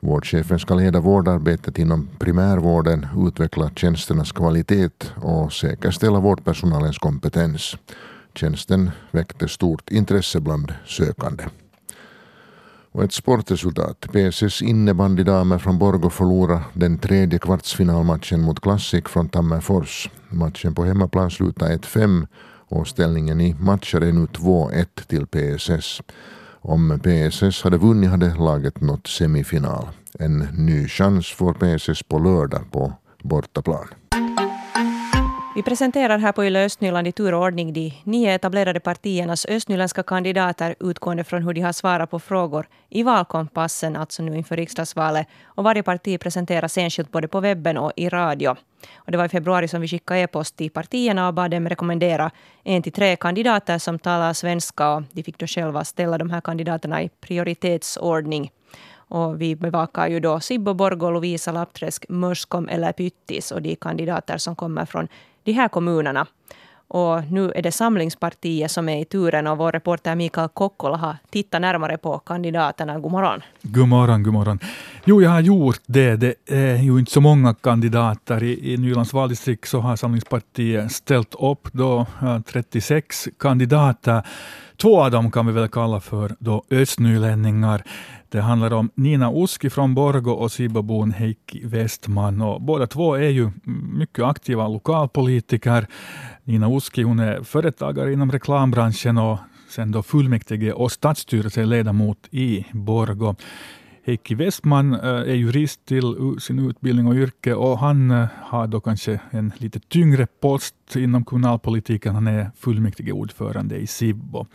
Vårdchefen 0.00 0.58
ska 0.58 0.74
leda 0.74 1.00
vårdarbetet 1.00 1.78
inom 1.78 2.08
primärvården, 2.18 3.06
utveckla 3.26 3.70
tjänsternas 3.76 4.32
kvalitet 4.32 4.90
och 5.16 5.52
säkerställa 5.52 6.20
vårdpersonalens 6.20 6.98
kompetens. 6.98 7.76
Tjänsten 8.34 8.90
väckte 9.10 9.48
stort 9.48 9.90
intresse 9.90 10.40
bland 10.40 10.74
sökande. 10.86 11.44
Och 12.92 13.04
ett 13.04 13.12
sportresultat. 13.12 14.06
PSS 14.12 14.62
innebandydamer 14.62 15.58
från 15.58 15.78
Borgå 15.78 16.10
förlorade 16.10 16.62
den 16.74 16.98
tredje 16.98 17.38
kvartsfinalmatchen 17.38 18.40
mot 18.40 18.60
Classic 18.60 19.04
från 19.04 19.28
Tammerfors. 19.28 20.10
Matchen 20.28 20.74
på 20.74 20.84
hemmaplan 20.84 21.30
slutade 21.30 21.76
1-5 21.76 22.26
och 22.68 22.88
ställningen 22.88 23.40
i 23.40 23.54
matcher 23.54 24.00
är 24.00 24.12
nu 24.12 24.26
2-1 24.26 24.86
till 25.06 25.26
PSS. 25.26 26.02
Om 26.62 27.00
PSS 27.02 27.62
hade 27.62 27.78
vunnit 27.78 28.10
hade 28.10 28.34
laget 28.34 28.80
nått 28.80 29.06
semifinal. 29.06 29.88
En 30.18 30.38
ny 30.38 30.88
chans 30.88 31.32
får 31.32 31.54
PSS 31.54 32.02
på 32.02 32.18
lördag 32.18 32.70
på 32.70 32.92
bortaplan. 33.22 33.88
Vi 35.54 35.62
presenterar 35.62 36.18
här 36.18 36.32
på 36.32 36.44
Yle 36.44 36.64
Östnyland 36.64 37.08
i 37.08 37.12
tur 37.12 37.34
och 37.34 37.42
ordning 37.42 37.72
de 37.72 37.92
nio 38.04 38.34
etablerade 38.34 38.80
partiernas 38.80 39.46
östnyländska 39.46 40.02
kandidater 40.02 40.74
utgående 40.80 41.24
från 41.24 41.42
hur 41.42 41.52
de 41.52 41.60
har 41.60 41.72
svarat 41.72 42.10
på 42.10 42.18
frågor 42.18 42.68
i 42.88 43.02
valkompassen, 43.02 43.96
alltså 43.96 44.22
nu 44.22 44.36
inför 44.36 44.56
riksdagsvalet. 44.56 45.26
Och 45.44 45.64
varje 45.64 45.82
parti 45.82 46.20
presenteras 46.20 46.78
enskilt 46.78 47.12
både 47.12 47.28
på 47.28 47.40
webben 47.40 47.76
och 47.76 47.92
i 47.96 48.08
radio. 48.08 48.56
Och 48.94 49.12
det 49.12 49.18
var 49.18 49.24
i 49.24 49.28
februari 49.28 49.68
som 49.68 49.80
vi 49.80 49.88
skickade 49.88 50.20
e-post 50.20 50.56
till 50.56 50.70
partierna 50.70 51.28
och 51.28 51.34
bad 51.34 51.50
dem 51.50 51.68
rekommendera 51.68 52.30
en 52.64 52.82
till 52.82 52.92
tre 52.92 53.16
kandidater 53.16 53.78
som 53.78 53.98
talar 53.98 54.32
svenska. 54.32 54.94
Och 54.94 55.02
de 55.12 55.22
fick 55.22 55.38
då 55.38 55.46
själva 55.46 55.84
ställa 55.84 56.18
de 56.18 56.30
här 56.30 56.40
kandidaterna 56.40 57.02
i 57.02 57.08
prioritetsordning. 57.08 58.50
Och 59.10 59.40
vi 59.40 59.56
bevakar 59.56 60.08
ju 60.08 60.20
då 60.20 60.40
Sibbo, 60.40 60.74
Borgå, 60.74 61.10
Lovisa, 61.10 61.52
Lappträsk, 61.52 62.06
Mörskom 62.08 62.68
eller 62.68 62.92
Pyttis 62.92 63.50
och 63.50 63.62
de 63.62 63.76
kandidater 63.76 64.38
som 64.38 64.56
kommer 64.56 64.84
från 64.84 65.08
de 65.50 65.54
här 65.54 65.68
kommunerna. 65.68 66.26
Och 66.88 67.24
nu 67.30 67.52
är 67.54 67.62
det 67.62 67.72
Samlingspartiet 67.72 68.70
som 68.70 68.88
är 68.88 69.00
i 69.00 69.04
turen 69.04 69.46
och 69.46 69.58
vår 69.58 69.72
reporter 69.72 70.14
Mikael 70.14 70.48
Kokkola 70.48 70.96
har 70.96 71.16
tittat 71.30 71.60
närmare 71.60 71.98
på 71.98 72.18
kandidaterna. 72.18 72.98
God 72.98 73.12
morgon. 73.12 73.40
God 73.62 73.88
morgon, 73.88 74.22
god 74.22 74.32
morgon. 74.32 74.58
Jo, 75.04 75.22
jag 75.22 75.30
har 75.30 75.40
gjort 75.40 75.80
det. 75.86 76.16
Det 76.16 76.34
är 76.46 76.76
ju 76.76 76.98
inte 76.98 77.12
så 77.12 77.20
många 77.20 77.54
kandidater. 77.54 78.42
I, 78.42 78.72
i 78.72 78.76
Nylands 78.76 79.12
valdistrikt 79.12 79.68
så 79.68 79.80
har 79.80 79.96
Samlingspartiet 79.96 80.92
ställt 80.92 81.34
upp 81.34 81.68
då 81.72 82.06
eh, 82.22 82.40
36 82.40 83.28
kandidater. 83.38 84.22
Två 84.76 85.02
av 85.02 85.10
dem 85.10 85.30
kan 85.30 85.46
vi 85.46 85.52
väl 85.52 85.68
kalla 85.68 86.00
för 86.00 86.36
då 86.38 86.64
östnylänningar. 86.70 87.82
Det 88.32 88.40
handlar 88.40 88.72
om 88.72 88.90
Nina 88.94 89.32
Uski 89.32 89.70
från 89.70 89.94
Borgo 89.94 90.30
och 90.30 90.52
Sibabon 90.52 91.10
Heikki 91.10 91.66
Westman. 91.66 92.40
Och 92.40 92.62
båda 92.62 92.86
två 92.86 93.14
är 93.14 93.28
ju 93.28 93.50
mycket 93.92 94.24
aktiva 94.24 94.68
lokalpolitiker. 94.68 95.86
Nina 96.44 96.76
Uski 96.76 97.02
hon 97.02 97.18
är 97.18 97.42
företagare 97.42 98.12
inom 98.12 98.32
reklambranschen 98.32 99.18
och 99.18 99.38
sen 99.68 99.92
då 99.92 100.02
fullmäktige 100.02 100.72
och 100.72 100.92
stadsstyrelseledamot 100.92 102.28
i 102.30 102.66
Borgo. 102.72 103.34
Heikki 104.04 104.34
Westman 104.34 104.94
eh, 104.94 105.00
är 105.08 105.34
jurist 105.34 105.84
till 105.84 106.14
sin 106.40 106.58
utbildning 106.58 107.06
och 107.06 107.14
yrke 107.14 107.54
och 107.54 107.78
han 107.78 108.10
eh, 108.10 108.26
har 108.42 108.66
då 108.66 108.80
kanske 108.80 109.20
en 109.30 109.52
lite 109.56 109.80
tyngre 109.80 110.26
post 110.26 110.96
inom 110.96 111.24
kommunalpolitiken. 111.24 112.14
Han 112.14 112.26
är 112.26 112.50
fullmäktigeordförande 112.56 113.76
i 113.76 113.86
Sibbo. 113.86 114.46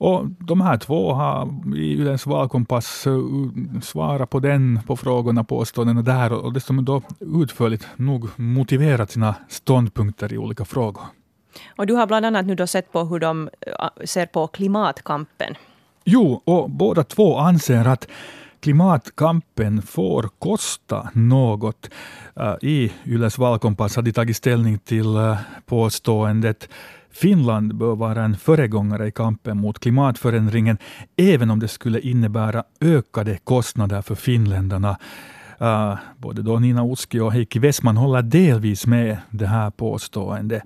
Och 0.00 0.26
de 0.38 0.60
här 0.60 0.76
två 0.76 1.12
har 1.12 1.48
i 1.76 1.92
Yles 1.92 2.26
valkompass 2.26 3.06
eh, 3.06 3.12
svarat 3.82 4.30
på 4.30 4.40
den, 4.40 4.80
på 4.86 4.96
frågorna, 4.96 5.44
påståendena 5.44 6.02
där 6.02 6.32
och 6.32 6.52
dessutom 6.52 6.84
då 6.84 7.02
utförligt 7.20 7.86
nog 7.96 8.28
motiverat 8.36 9.10
sina 9.10 9.34
ståndpunkter 9.48 10.32
i 10.32 10.38
olika 10.38 10.64
frågor. 10.64 11.02
Och 11.76 11.86
du 11.86 11.94
har 11.94 12.06
bland 12.06 12.26
annat 12.26 12.46
nu 12.46 12.54
då 12.54 12.66
sett 12.66 12.92
på 12.92 13.04
hur 13.04 13.18
de 13.18 13.50
ser 14.04 14.26
på 14.26 14.46
klimatkampen. 14.46 15.54
Jo, 16.04 16.42
och 16.44 16.70
båda 16.70 17.04
två 17.04 17.38
anser 17.38 17.84
att 17.88 18.08
klimatkampen 18.60 19.82
får 19.82 20.28
kosta 20.38 21.10
något. 21.14 21.90
Uh, 22.40 22.54
I 22.62 22.92
Yles 23.04 23.38
valkompass 23.38 23.96
har 23.96 24.02
de 24.02 24.12
tagit 24.12 24.36
ställning 24.36 24.78
till 24.78 25.36
påståendet 25.66 26.68
Finland 27.12 27.74
bör 27.74 27.96
vara 27.96 28.24
en 28.24 28.36
föregångare 28.36 29.06
i 29.06 29.10
kampen 29.10 29.56
mot 29.56 29.78
klimatförändringen, 29.78 30.78
även 31.16 31.50
om 31.50 31.60
det 31.60 31.68
skulle 31.68 32.00
innebära 32.00 32.64
ökade 32.80 33.38
kostnader 33.44 34.02
för 34.02 34.14
finländarna. 34.14 34.98
Uh, 35.62 35.98
både 36.16 36.42
då 36.42 36.58
Nina 36.58 36.92
Utski 36.92 37.20
och 37.20 37.32
Heikki 37.32 37.58
Westman 37.58 37.96
håller 37.96 38.22
delvis 38.22 38.86
med 38.86 39.16
det 39.30 39.46
här 39.46 39.70
påståendet. 39.70 40.62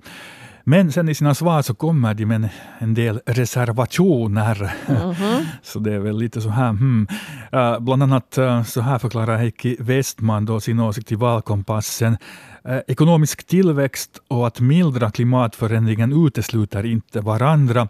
Men 0.67 0.91
sen 0.91 1.09
i 1.09 1.15
sina 1.15 1.35
svar 1.35 1.61
så 1.61 1.73
kommer 1.73 2.13
de 2.13 2.25
med 2.25 2.49
en 2.79 2.93
del 2.93 3.19
reservationer. 3.25 4.73
Mm 4.87 5.11
-hmm. 5.13 5.45
så 5.63 5.79
det 5.79 5.93
är 5.93 5.99
väl 5.99 6.17
lite 6.17 6.41
så 6.41 6.49
här, 6.49 6.69
hmm. 6.69 7.07
uh, 7.53 7.79
bland 7.79 8.03
annat 8.03 8.37
uh, 8.37 8.63
så 8.63 8.81
här 8.81 8.99
förklarar 8.99 9.37
Heikki 9.37 9.77
Westman 9.79 10.45
då 10.45 10.59
sin 10.59 10.79
åsikt 10.79 11.11
i 11.11 11.15
valkompassen. 11.15 12.17
Uh, 12.69 12.79
ekonomisk 12.87 13.47
tillväxt 13.47 14.21
och 14.27 14.47
att 14.47 14.59
mildra 14.59 15.11
klimatförändringen 15.11 16.25
utesluter 16.27 16.85
inte 16.85 17.21
varandra. 17.21 17.87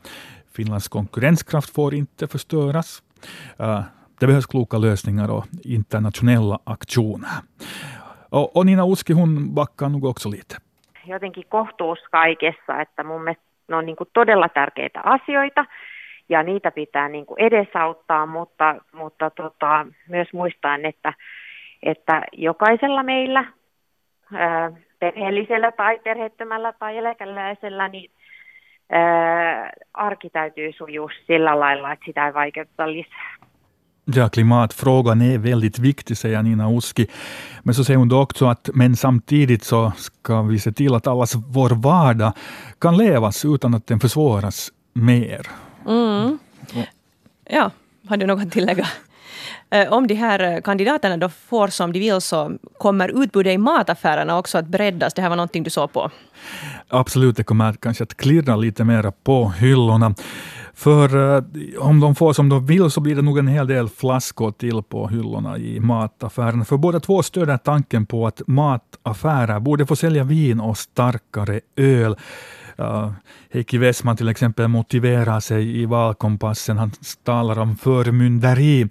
Finlands 0.54 0.88
konkurrenskraft 0.88 1.70
får 1.70 1.94
inte 1.94 2.28
förstöras. 2.28 3.02
Det 4.20 4.28
behövs 4.28 4.46
kloka 4.46 4.78
lösningar 4.78 5.30
och 5.30 5.46
internationella 5.64 6.60
aktioner. 6.64 7.30
Och, 8.30 8.56
och 8.56 8.66
Nina 8.66 8.92
Uski 8.92 9.14
hon 9.14 9.54
backar 9.54 9.90
nog 9.90 10.06
också 10.06 10.30
lite 10.30 10.58
jotenkin 11.08 11.44
kohtuus 11.50 12.00
kaikessa, 12.12 12.82
että 12.82 13.04
mun 13.04 13.24
mielestä 13.24 13.46
ne 13.68 13.76
on 13.76 13.86
niin 13.86 13.96
kuin 13.96 14.10
todella 14.14 14.50
tärkeitä 14.50 15.02
asioita 15.04 15.66
ja 16.30 16.44
niitä 16.44 16.72
pitää 16.72 17.10
niin 17.10 17.26
kuin 17.26 17.42
edesauttaa, 17.42 18.26
mutta, 18.26 18.76
mutta 18.92 19.30
tota, 19.30 19.86
myös 20.10 20.28
muistaen, 20.34 20.86
että, 20.86 21.14
että 21.84 22.22
jokaisella 22.32 23.04
meillä, 23.04 23.46
ää, 24.34 24.72
perheellisellä 25.00 25.72
tai 25.72 26.00
perheettömällä 26.04 26.74
tai 26.80 26.98
eläkeläisellä, 26.98 27.88
niin 27.88 28.12
ää, 28.90 29.72
arki 29.94 30.30
täytyy 30.30 30.72
sujua 30.72 31.10
sillä 31.28 31.60
lailla, 31.60 31.92
että 31.92 32.06
sitä 32.06 32.28
ei 32.28 32.34
vaikeuteta 32.34 32.92
lisää. 32.92 33.45
Ja, 34.06 34.30
klimatfrågan 34.30 35.22
är 35.22 35.38
väldigt 35.38 35.80
viktig, 35.80 36.18
säger 36.18 36.42
Nina 36.42 36.72
Uski. 36.72 37.08
Men 37.64 37.76
så 37.76 37.84
säger 37.84 37.98
hon 37.98 38.10
då 38.10 38.22
också 38.22 38.46
att 38.46 38.70
men 38.74 38.96
samtidigt 38.96 39.64
så 39.64 39.92
ska 39.98 40.42
vi 40.42 40.60
se 40.60 40.72
till 40.72 40.96
att 40.96 41.08
allas 41.08 41.36
vår 41.36 41.70
vardag 41.70 42.34
kan 42.80 42.98
levas 42.98 43.46
utan 43.46 43.74
att 43.74 43.88
den 43.88 44.00
försvåras 44.00 44.72
mer. 44.94 45.48
Mm. 45.88 46.40
Ja, 47.50 47.72
har 48.08 48.18
du 48.18 48.26
något 48.26 48.48
att 48.48 48.52
tillägga? 48.52 48.88
Eh, 49.70 49.94
om 49.94 50.08
de 50.08 50.14
här 50.14 50.62
kandidaterna 50.62 51.18
då 51.18 51.30
får 51.30 51.68
som 51.68 51.94
de 51.94 52.00
vill 52.00 52.22
så 52.22 52.52
kommer 52.78 53.24
utbudet 53.24 53.54
i 53.54 53.58
mataffärerna 53.58 54.38
också 54.38 54.58
att 54.58 54.68
breddas. 54.68 55.14
Det 55.14 55.22
här 55.22 55.30
var 55.30 55.36
någonting 55.36 55.64
du 55.64 55.70
såg 55.70 55.94
på. 55.94 56.12
Absolut, 56.88 57.38
det 57.38 57.44
kommer 57.44 57.74
kanske 57.74 58.04
att 58.04 58.18
klirra 58.18 58.56
lite 58.56 58.84
mer 58.84 59.12
på 59.24 59.50
hyllorna. 59.50 60.16
För 60.76 61.16
uh, 61.16 61.44
om 61.80 62.00
de 62.00 62.16
får 62.16 62.34
som 62.34 62.50
de 62.50 62.66
vill 62.66 62.90
så 62.90 63.02
blir 63.02 63.16
det 63.16 63.22
nog 63.22 63.38
en 63.38 63.48
hel 63.48 63.68
del 63.68 63.90
flaskor 63.90 64.52
till 64.52 64.84
på 64.84 65.08
hyllorna 65.08 65.58
i 65.58 65.80
mataffären. 65.80 66.66
För 66.66 66.78
båda 66.78 67.00
två 67.00 67.24
stöder 67.24 67.58
tanken 67.58 68.06
på 68.06 68.28
att 68.28 68.42
mataffärer 68.48 69.60
borde 69.60 69.86
få 69.86 69.96
sälja 69.96 70.24
vin 70.24 70.60
och 70.60 70.78
starkare 70.78 71.60
öl. 71.76 72.16
Uh, 72.80 73.12
Heikki 73.54 73.78
Westman 73.78 74.18
till 74.18 74.30
exempel 74.30 74.68
motiverar 74.68 75.40
sig 75.40 75.82
i 75.82 75.86
valkompassen. 75.86 76.78
Han 76.78 76.92
talar 77.24 77.60
om 77.60 77.76
förmynderi. 77.76 78.90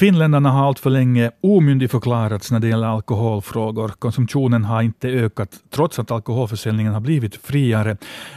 Finländarna 0.00 0.50
har 0.50 0.66
allt 0.66 0.78
för 0.78 0.90
länge 0.90 1.30
omyndigförklarats 1.42 2.52
när 2.52 2.60
det 2.60 2.68
gäller 2.68 2.86
alkoholfrågor. 2.86 3.88
Konsumtionen 3.88 4.64
har 4.64 4.82
inte 4.82 5.08
ökat 5.08 5.48
trots 5.70 5.98
att 5.98 6.10
alkoholförsäljningen 6.10 6.92
har 6.92 7.00
blivit 7.00 7.46
friare. 7.46 7.96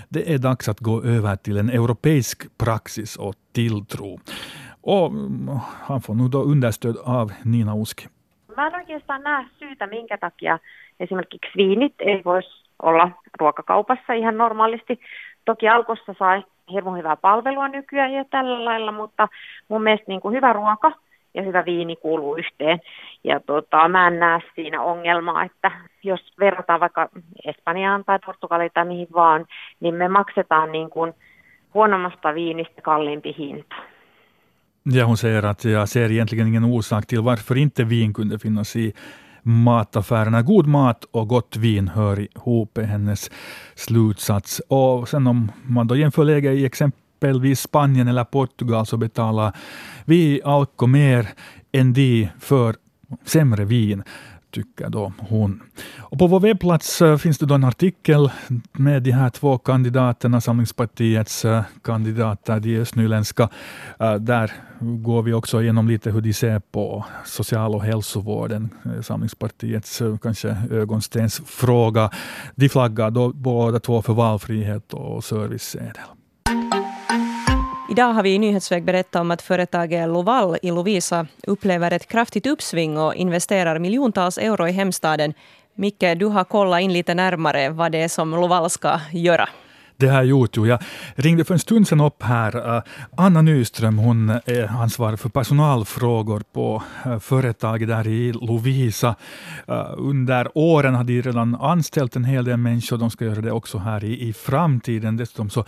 Det 0.09 0.33
är 0.33 0.37
dags 0.37 0.69
att 0.69 0.79
gå 0.79 1.03
över 1.03 1.35
till 1.35 1.57
en 1.57 1.69
europeisk 1.69 2.57
praxis 2.57 3.15
och 3.15 3.33
tilltro. 3.53 4.19
Och 4.81 5.07
mm, 5.07 5.59
han 5.87 6.01
får 6.01 6.15
nu 6.15 6.27
då 6.27 6.41
understöd 6.43 6.97
av 7.05 7.31
Nina 7.45 7.75
Uski. 7.75 8.07
Mä 8.57 8.71
oikeastaan 8.77 9.23
näe 9.23 9.45
syytä, 9.59 9.87
minkä 9.87 10.17
takia 10.17 10.59
esimerkiksi 10.99 11.51
viinit 11.57 11.95
ei 11.99 12.21
voisi 12.25 12.49
olla 12.81 13.11
ruokakaupassa 13.39 14.13
ihan 14.13 14.37
normaalisti. 14.37 14.99
Toki 15.45 15.67
alkossa 15.67 16.13
sai 16.19 16.43
hirmu 16.71 16.95
hyvää 16.95 17.15
palvelua 17.15 17.67
nykyään 17.67 18.13
ja 18.13 18.25
tällä 18.25 18.65
lailla, 18.65 18.91
mutta 18.91 19.27
mun 19.67 19.83
mielestä 19.83 20.05
niin 20.07 20.21
kuin 20.21 20.35
hyvä 20.35 20.53
ruoka 20.53 20.91
ja 21.33 21.43
hyvä 21.43 21.65
viini 21.65 21.95
kuuluu 21.95 22.35
yhteen. 22.35 22.79
Ja 23.23 23.39
tota, 23.39 23.87
mä 23.87 24.07
en 24.07 24.19
näe 24.19 24.39
siinä 24.55 24.81
ongelmaa, 24.81 25.43
että 25.43 25.71
jos 26.03 26.33
verrataan 26.39 26.79
vaikka 26.79 27.09
Espanjaan 27.45 28.03
tai 28.05 28.19
Portugaliin 28.25 28.71
tai 28.73 28.85
mihin 28.85 29.07
vaan, 29.13 29.45
niin 29.79 29.95
me 29.95 30.07
maksetaan 30.07 30.71
niin 30.71 30.89
kuin 30.89 31.13
huonommasta 31.73 32.33
viinistä 32.33 32.81
kalliimpi 32.81 33.35
hinta. 33.37 33.75
Ja, 34.85 35.05
hon 35.05 35.17
säger 35.17 35.45
att 35.45 35.65
jag 35.65 35.89
ser 35.89 36.11
egentligen 36.11 36.47
ingen 36.47 36.63
orsak 36.63 37.05
till 37.05 37.21
varför 37.21 37.57
inte 37.57 37.83
vin 37.83 38.13
kunde 38.13 38.39
finnas 38.39 38.75
i 38.75 38.93
mataffärerna. 39.43 40.41
God 40.41 40.67
mat 40.67 41.05
och 41.11 41.27
gott 41.27 41.57
vin 41.57 41.87
hör 41.87 42.19
ihop, 42.19 42.77
är 42.77 42.83
hennes 42.83 43.31
slutsats. 43.75 44.61
Och 44.67 45.09
sen 45.09 45.27
om 45.27 45.51
man 45.63 45.87
då 45.87 45.95
jämför 45.95 46.23
läget 46.23 46.53
i 46.53 46.65
exempelvis 47.21 47.61
Spanien 47.61 48.07
eller 48.07 48.23
Portugal 48.23 48.85
så 48.85 48.97
betalar 48.97 49.53
vi 50.05 50.41
Alko 50.43 50.87
mer 50.87 51.27
än 51.71 51.93
de 51.93 52.29
för 52.39 52.75
sämre 53.25 53.65
vin 53.65 54.03
tycker 54.51 54.89
då 54.89 55.13
hon. 55.17 55.61
Och 55.99 56.19
på 56.19 56.27
vår 56.27 56.39
webbplats 56.39 57.01
eh, 57.01 57.17
finns 57.17 57.37
det 57.37 57.45
då 57.45 57.55
en 57.55 57.63
artikel 57.63 58.31
med 58.71 59.03
de 59.03 59.11
här 59.11 59.29
två 59.29 59.57
kandidaterna, 59.57 60.41
Samlingspartiets 60.41 61.45
eh, 61.45 61.63
kandidater, 61.83 62.59
de 62.59 62.77
östnyländska. 62.77 63.49
Eh, 63.99 64.15
där 64.15 64.51
går 64.79 65.23
vi 65.23 65.33
också 65.33 65.61
igenom 65.61 65.87
lite 65.87 66.11
hur 66.11 66.21
de 66.21 66.33
ser 66.33 66.59
på 66.59 67.05
social 67.25 67.75
och 67.75 67.83
hälsovården, 67.83 68.69
Samlingspartiets 69.01 70.01
kanske 70.21 70.57
ögonstensfråga. 70.71 72.09
De 72.55 72.69
flaggar 72.69 73.11
då 73.11 73.33
båda 73.33 73.79
två 73.79 74.01
för 74.01 74.13
valfrihet 74.13 74.93
och 74.93 75.23
servicesedel. 75.23 76.20
Idag 77.91 78.13
har 78.13 78.23
vi 78.23 78.33
i 78.33 78.39
Nyhetsväg 78.39 78.83
berättat 78.83 79.19
om 79.19 79.31
att 79.31 79.41
företaget 79.41 80.09
Loval 80.09 80.57
i 80.61 80.71
Lovisa 80.71 81.27
upplever 81.47 81.91
ett 81.91 82.07
kraftigt 82.07 82.47
uppsving 82.47 82.97
och 82.97 83.15
investerar 83.15 83.79
miljontals 83.79 84.37
euro 84.37 84.67
i 84.67 84.71
hemstaden. 84.71 85.33
Micke, 85.75 86.05
du 86.17 86.25
har 86.25 86.43
kollat 86.43 86.81
in 86.81 86.93
lite 86.93 87.13
närmare 87.13 87.69
vad 87.69 87.91
det 87.91 87.97
är 87.97 88.07
som 88.07 88.31
Loval 88.31 88.69
ska 88.69 88.99
göra. 89.11 89.49
Det 90.01 90.07
har 90.07 90.15
jag 90.15 90.25
gjort. 90.25 90.57
Jag 90.57 90.79
ringde 91.15 91.43
för 91.43 91.53
en 91.53 91.59
stund 91.59 91.87
sedan 91.87 92.01
upp 92.01 92.23
här. 92.23 92.75
Eh, 92.77 92.83
Anna 93.17 93.41
Nyström 93.41 93.97
hon 93.97 94.29
är 94.29 94.67
ansvarig 94.81 95.19
för 95.19 95.29
personalfrågor 95.29 96.43
på 96.53 96.83
eh, 97.05 97.19
företaget 97.19 97.87
där 97.87 98.07
i 98.07 98.33
Lovisa. 98.33 99.15
Eh, 99.67 99.93
under 99.97 100.57
åren 100.57 100.95
har 100.95 101.03
de 101.03 101.21
redan 101.21 101.55
anställt 101.55 102.15
en 102.15 102.23
hel 102.23 102.45
del 102.45 102.57
människor. 102.57 102.97
De 102.97 103.09
ska 103.09 103.25
göra 103.25 103.41
det 103.41 103.51
också 103.51 103.77
här 103.77 104.03
i, 104.03 104.29
i 104.29 104.33
framtiden. 104.33 105.17
Dessutom 105.17 105.49
så 105.49 105.65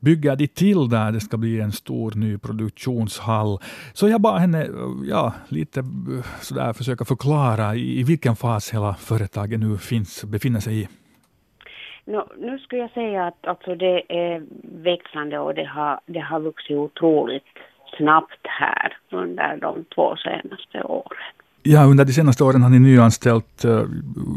bygger 0.00 0.36
de 0.36 0.46
till 0.46 0.88
där. 0.88 1.12
Det 1.12 1.20
ska 1.20 1.36
bli 1.36 1.60
en 1.60 1.72
stor 1.72 2.12
ny 2.14 2.38
produktionshall. 2.38 3.58
Så 3.92 4.08
jag 4.08 4.20
bad 4.20 4.40
henne 4.40 4.68
ja, 5.04 5.32
lite 5.48 5.84
sådär 6.40 6.72
försöka 6.72 7.04
förklara 7.04 7.74
i, 7.74 8.00
i 8.00 8.02
vilken 8.02 8.36
fas 8.36 8.70
hela 8.70 8.94
företaget 8.94 9.60
nu 9.60 9.78
finns, 9.78 10.24
befinner 10.24 10.60
sig 10.60 10.80
i. 10.80 10.88
No, 12.06 12.28
nu 12.38 12.58
skulle 12.58 12.80
jag 12.80 12.90
säga 12.90 13.26
att 13.26 13.46
alltså 13.46 13.74
det 13.74 14.02
är 14.08 14.42
växande 14.82 15.38
och 15.38 15.54
det 15.54 15.64
har, 15.64 16.00
det 16.06 16.20
har 16.20 16.40
vuxit 16.40 16.76
otroligt 16.76 17.44
snabbt 17.96 18.40
här 18.42 18.96
under 19.10 19.56
de 19.56 19.84
två 19.94 20.16
senaste 20.16 20.82
åren. 20.82 21.32
Ja, 21.62 21.84
under 21.84 22.04
de 22.04 22.12
senaste 22.12 22.44
åren 22.44 22.62
har 22.62 22.70
ni 22.70 22.78
nyanställt 22.78 23.64
eh, 23.64 23.82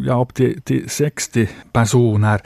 ja, 0.08 0.22
upp 0.22 0.34
till, 0.34 0.62
till 0.62 0.90
60 0.90 1.50
personer. 1.74 2.40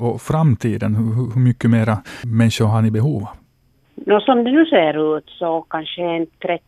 Och 0.00 0.20
framtiden, 0.20 0.94
hur, 0.94 1.34
hur 1.34 1.40
mycket 1.40 1.70
mera 1.70 1.96
människor 2.24 2.66
har 2.66 2.82
ni 2.82 2.90
behov 2.90 3.22
av? 3.22 3.36
No, 3.94 4.20
som 4.20 4.44
det 4.44 4.50
nu 4.50 4.66
ser 4.66 5.16
ut 5.16 5.30
så 5.30 5.62
kanske 5.70 6.02
en 6.02 6.26
30 6.26 6.62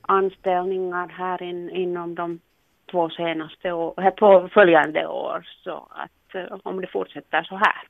anställningar 0.00 1.08
här 1.08 1.42
in, 1.42 1.70
inom 1.70 2.14
de 2.14 2.40
två 2.94 3.10
senaste 3.10 3.72
år, 3.72 4.10
två 4.18 4.48
följande 4.48 5.06
år. 5.06 5.46
Så 5.64 5.88
att 5.90 6.10
Eh, 6.34 6.58
om 6.62 6.80
det 6.80 6.86
fortsätter 6.86 7.42
så 7.42 7.56
här. 7.56 7.82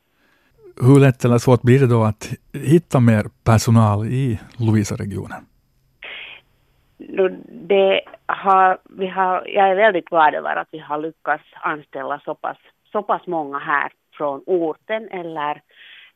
Hur 0.80 1.00
lätt 1.00 1.24
eller 1.24 1.38
svårt 1.38 1.62
blir 1.62 1.78
det 1.78 1.86
då 1.86 2.02
att 2.02 2.32
hitta 2.52 3.00
mer 3.00 3.24
personal 3.44 4.06
i 4.06 4.40
Lovisa-regionen? 4.58 5.42
Det 7.48 8.00
har, 8.26 8.78
vi 8.84 9.06
har, 9.06 9.46
jag 9.48 9.70
är 9.70 9.74
väldigt 9.74 10.04
glad 10.04 10.34
över 10.34 10.56
att 10.56 10.68
vi 10.70 10.78
har 10.78 10.98
lyckats 10.98 11.44
anställa 11.54 12.20
så 12.24 12.34
pass, 12.34 12.58
så 12.92 13.02
pass 13.02 13.26
många 13.26 13.58
här 13.58 13.92
från 14.12 14.42
orten 14.46 15.08
eller 15.08 15.62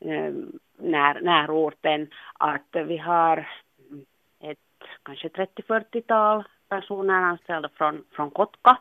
eh, 0.00 0.32
när, 0.78 1.20
närorten 1.20 2.08
att 2.32 2.68
vi 2.86 2.96
har 2.96 3.48
ett 4.40 4.58
kanske 5.02 5.28
30-40-tal 5.28 6.44
personer 6.68 7.14
anställda 7.14 7.68
från, 7.74 8.04
från 8.12 8.30
Kotka 8.30 8.78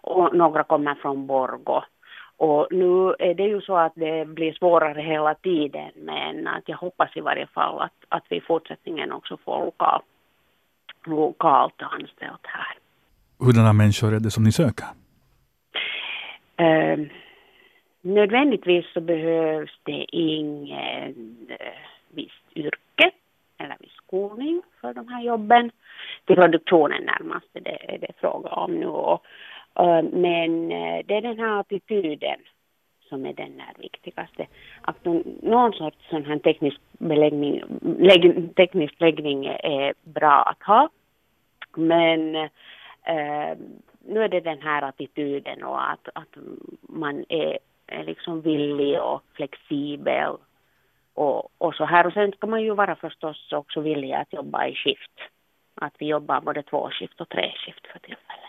och 0.00 0.36
några 0.36 0.64
kommer 0.64 0.94
från 0.94 1.26
Borgo. 1.26 1.82
Och 2.36 2.68
nu 2.70 3.14
är 3.18 3.34
det 3.34 3.42
ju 3.42 3.60
så 3.60 3.76
att 3.76 3.92
det 3.94 4.28
blir 4.28 4.52
svårare 4.52 5.00
hela 5.02 5.34
tiden 5.34 5.90
men 5.94 6.46
att 6.46 6.68
jag 6.68 6.76
hoppas 6.76 7.16
i 7.16 7.20
varje 7.20 7.46
fall 7.46 7.80
att, 7.80 7.92
att 8.08 8.24
vi 8.28 8.36
i 8.36 8.40
fortsättningen 8.40 9.12
också 9.12 9.36
får 9.36 9.64
lokal, 9.64 10.02
lokalt 11.04 11.82
anställt 11.82 12.46
här. 12.46 12.78
Hurdana 13.38 13.72
människor 13.72 14.14
är 14.14 14.20
det 14.20 14.30
som 14.30 14.44
ni 14.44 14.52
söker? 14.52 14.86
Eh, 16.56 16.98
nödvändigtvis 18.00 18.92
så 18.94 19.00
behövs 19.00 19.78
det 19.82 20.06
ingen 20.12 21.46
eh, 21.48 21.72
visst 22.08 22.56
yrke 22.56 23.10
eller 23.58 23.76
viss 23.80 23.96
skolning 24.06 24.62
för 24.80 24.94
de 24.94 25.08
här 25.08 25.22
jobben. 25.22 25.70
Till 26.28 26.36
produktionen 26.36 27.02
närmast 27.02 27.46
det, 27.52 27.94
är 27.94 27.98
det 27.98 28.12
fråga 28.20 28.48
om 28.48 28.74
nu. 28.74 28.86
Och, 28.86 29.24
men 30.12 30.72
eh, 30.72 31.04
det 31.06 31.14
är 31.16 31.22
den 31.22 31.38
här 31.38 31.60
attityden 31.60 32.40
som 33.08 33.26
är 33.26 33.32
den 33.32 33.56
där 33.56 33.72
viktigaste. 33.78 34.46
Att 34.80 35.04
någon 35.42 35.72
sorts 35.72 36.08
sån 36.10 36.24
här 36.24 36.38
teknisk, 36.38 36.80
beläggning, 36.92 37.62
lägg, 37.98 38.54
teknisk 38.56 39.00
läggning 39.00 39.46
är 39.46 39.94
bra 40.04 40.42
att 40.42 40.62
ha. 40.62 40.88
Men 41.76 42.34
eh, 43.04 43.58
nu 44.00 44.22
är 44.22 44.28
det 44.28 44.40
den 44.40 44.62
här 44.62 44.82
attityden 44.82 45.62
och 45.62 45.90
att, 45.90 46.08
att 46.12 46.36
man 46.82 47.24
är, 47.28 47.58
är 47.86 48.04
liksom 48.04 48.40
villig 48.40 49.00
och 49.02 49.22
flexibel 49.34 50.32
och, 51.14 51.48
och 51.58 51.74
så 51.74 51.84
här. 51.84 52.06
Och 52.06 52.12
sen 52.12 52.32
ska 52.32 52.46
man 52.46 52.62
ju 52.62 52.74
vara 52.74 52.96
förstås 52.96 53.52
också 53.52 53.80
villig 53.80 54.12
att 54.12 54.32
jobba 54.32 54.66
i 54.66 54.74
skift. 54.74 55.20
Att 55.80 55.94
vi 55.98 56.06
jobbar 56.06 56.40
både 56.40 56.62
två 56.62 56.90
skift 56.90 57.20
och 57.20 57.28
tre 57.28 57.52
skift 57.56 57.86
för 57.92 57.98
tillfället 57.98 58.48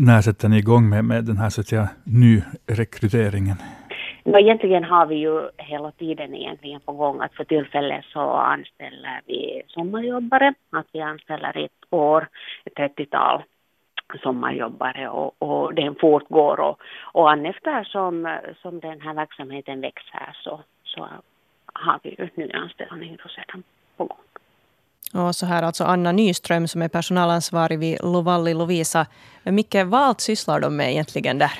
när 0.00 0.20
sätter 0.20 0.48
ni 0.48 0.58
igång 0.58 0.88
med, 0.88 1.04
med 1.04 1.24
den 1.24 1.36
här 1.36 1.50
så 1.50 1.60
att 1.60 1.66
säga, 1.66 1.88
nyrekryteringen? 2.04 3.56
No, 4.24 4.38
egentligen 4.38 4.84
har 4.84 5.06
vi 5.06 5.14
ju 5.14 5.48
hela 5.56 5.90
tiden 5.90 6.34
egentligen 6.34 6.80
på 6.80 6.92
gång 6.92 7.20
att 7.20 7.34
för 7.34 7.44
tillfället 7.44 8.04
så 8.04 8.20
anställer 8.30 9.20
vi 9.26 9.62
sommarjobbare. 9.66 10.54
Att 10.70 10.86
vi 10.92 11.00
anställer 11.00 11.64
ett 11.64 11.80
år, 11.90 12.28
ett 12.64 12.74
30-tal 12.74 13.42
sommarjobbare 14.22 15.08
och, 15.08 15.34
och 15.38 15.74
den 15.74 15.94
fortgår 15.94 16.60
och, 16.60 16.78
och 17.12 17.46
efter 17.46 17.84
som, 17.84 18.38
som 18.62 18.80
den 18.80 19.00
här 19.00 19.14
verksamheten 19.14 19.80
växer 19.80 20.36
så, 20.44 20.60
så 20.84 21.08
har 21.72 22.00
vi 22.02 22.10
ju 22.10 22.28
nyanställningar 22.34 23.32
sedan 23.36 23.62
på 23.96 24.04
gång. 24.04 24.29
Och 25.14 25.36
så 25.36 25.46
här 25.46 25.62
alltså 25.62 25.84
Anna 25.84 26.12
Nyström 26.12 26.68
som 26.68 26.82
är 26.82 26.88
personalansvarig 26.88 27.78
vid 27.78 27.98
Lovalli 28.02 28.54
Lovisa. 28.54 29.06
Micke, 29.44 29.76
vad 29.84 30.00
allt 30.00 30.20
sysslar 30.20 30.60
de 30.60 30.76
med 30.76 30.90
egentligen 30.90 31.38
där? 31.38 31.52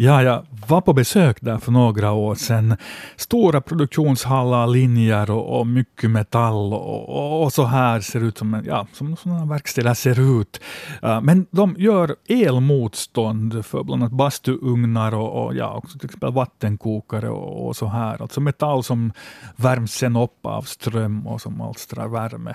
Ja, 0.00 0.22
jag 0.22 0.46
var 0.66 0.80
på 0.80 0.92
besök 0.92 1.40
där 1.40 1.58
för 1.58 1.72
några 1.72 2.12
år 2.12 2.34
sedan. 2.34 2.76
Stora 3.16 3.60
produktionshallar, 3.60 4.66
linjer 4.66 5.30
och, 5.30 5.58
och 5.58 5.66
mycket 5.66 6.10
metall 6.10 6.72
och, 6.72 7.08
och, 7.08 7.42
och, 7.42 7.52
så 7.52 7.64
här 7.64 8.00
ser 8.00 8.24
ut 8.24 8.38
som, 8.38 8.62
ja, 8.66 8.86
som 8.92 9.16
sådana 9.16 9.46
verkstäder 9.46 9.94
ser 9.94 10.40
ut. 10.40 10.60
Uh, 11.04 11.20
men 11.20 11.46
de 11.50 11.74
gör 11.78 12.16
elmotstånd 12.28 13.66
för 13.66 13.84
bland 13.84 14.02
annat 14.02 14.12
bastuugnar 14.12 15.14
och, 15.14 15.44
och 15.44 15.54
ja, 15.54 15.74
också 15.74 15.98
till 15.98 16.06
exempel 16.06 16.32
vattenkokare 16.32 17.30
och, 17.30 17.66
och 17.66 17.76
så 17.76 17.86
här. 17.86 18.22
Alltså 18.22 18.40
metall 18.40 18.84
som 18.84 19.12
värms 19.56 19.92
sen 19.92 20.16
upp 20.16 20.46
av 20.46 20.62
ström 20.62 21.26
och 21.26 21.40
som 21.40 21.60
alstrar 21.60 22.08
värme. 22.08 22.54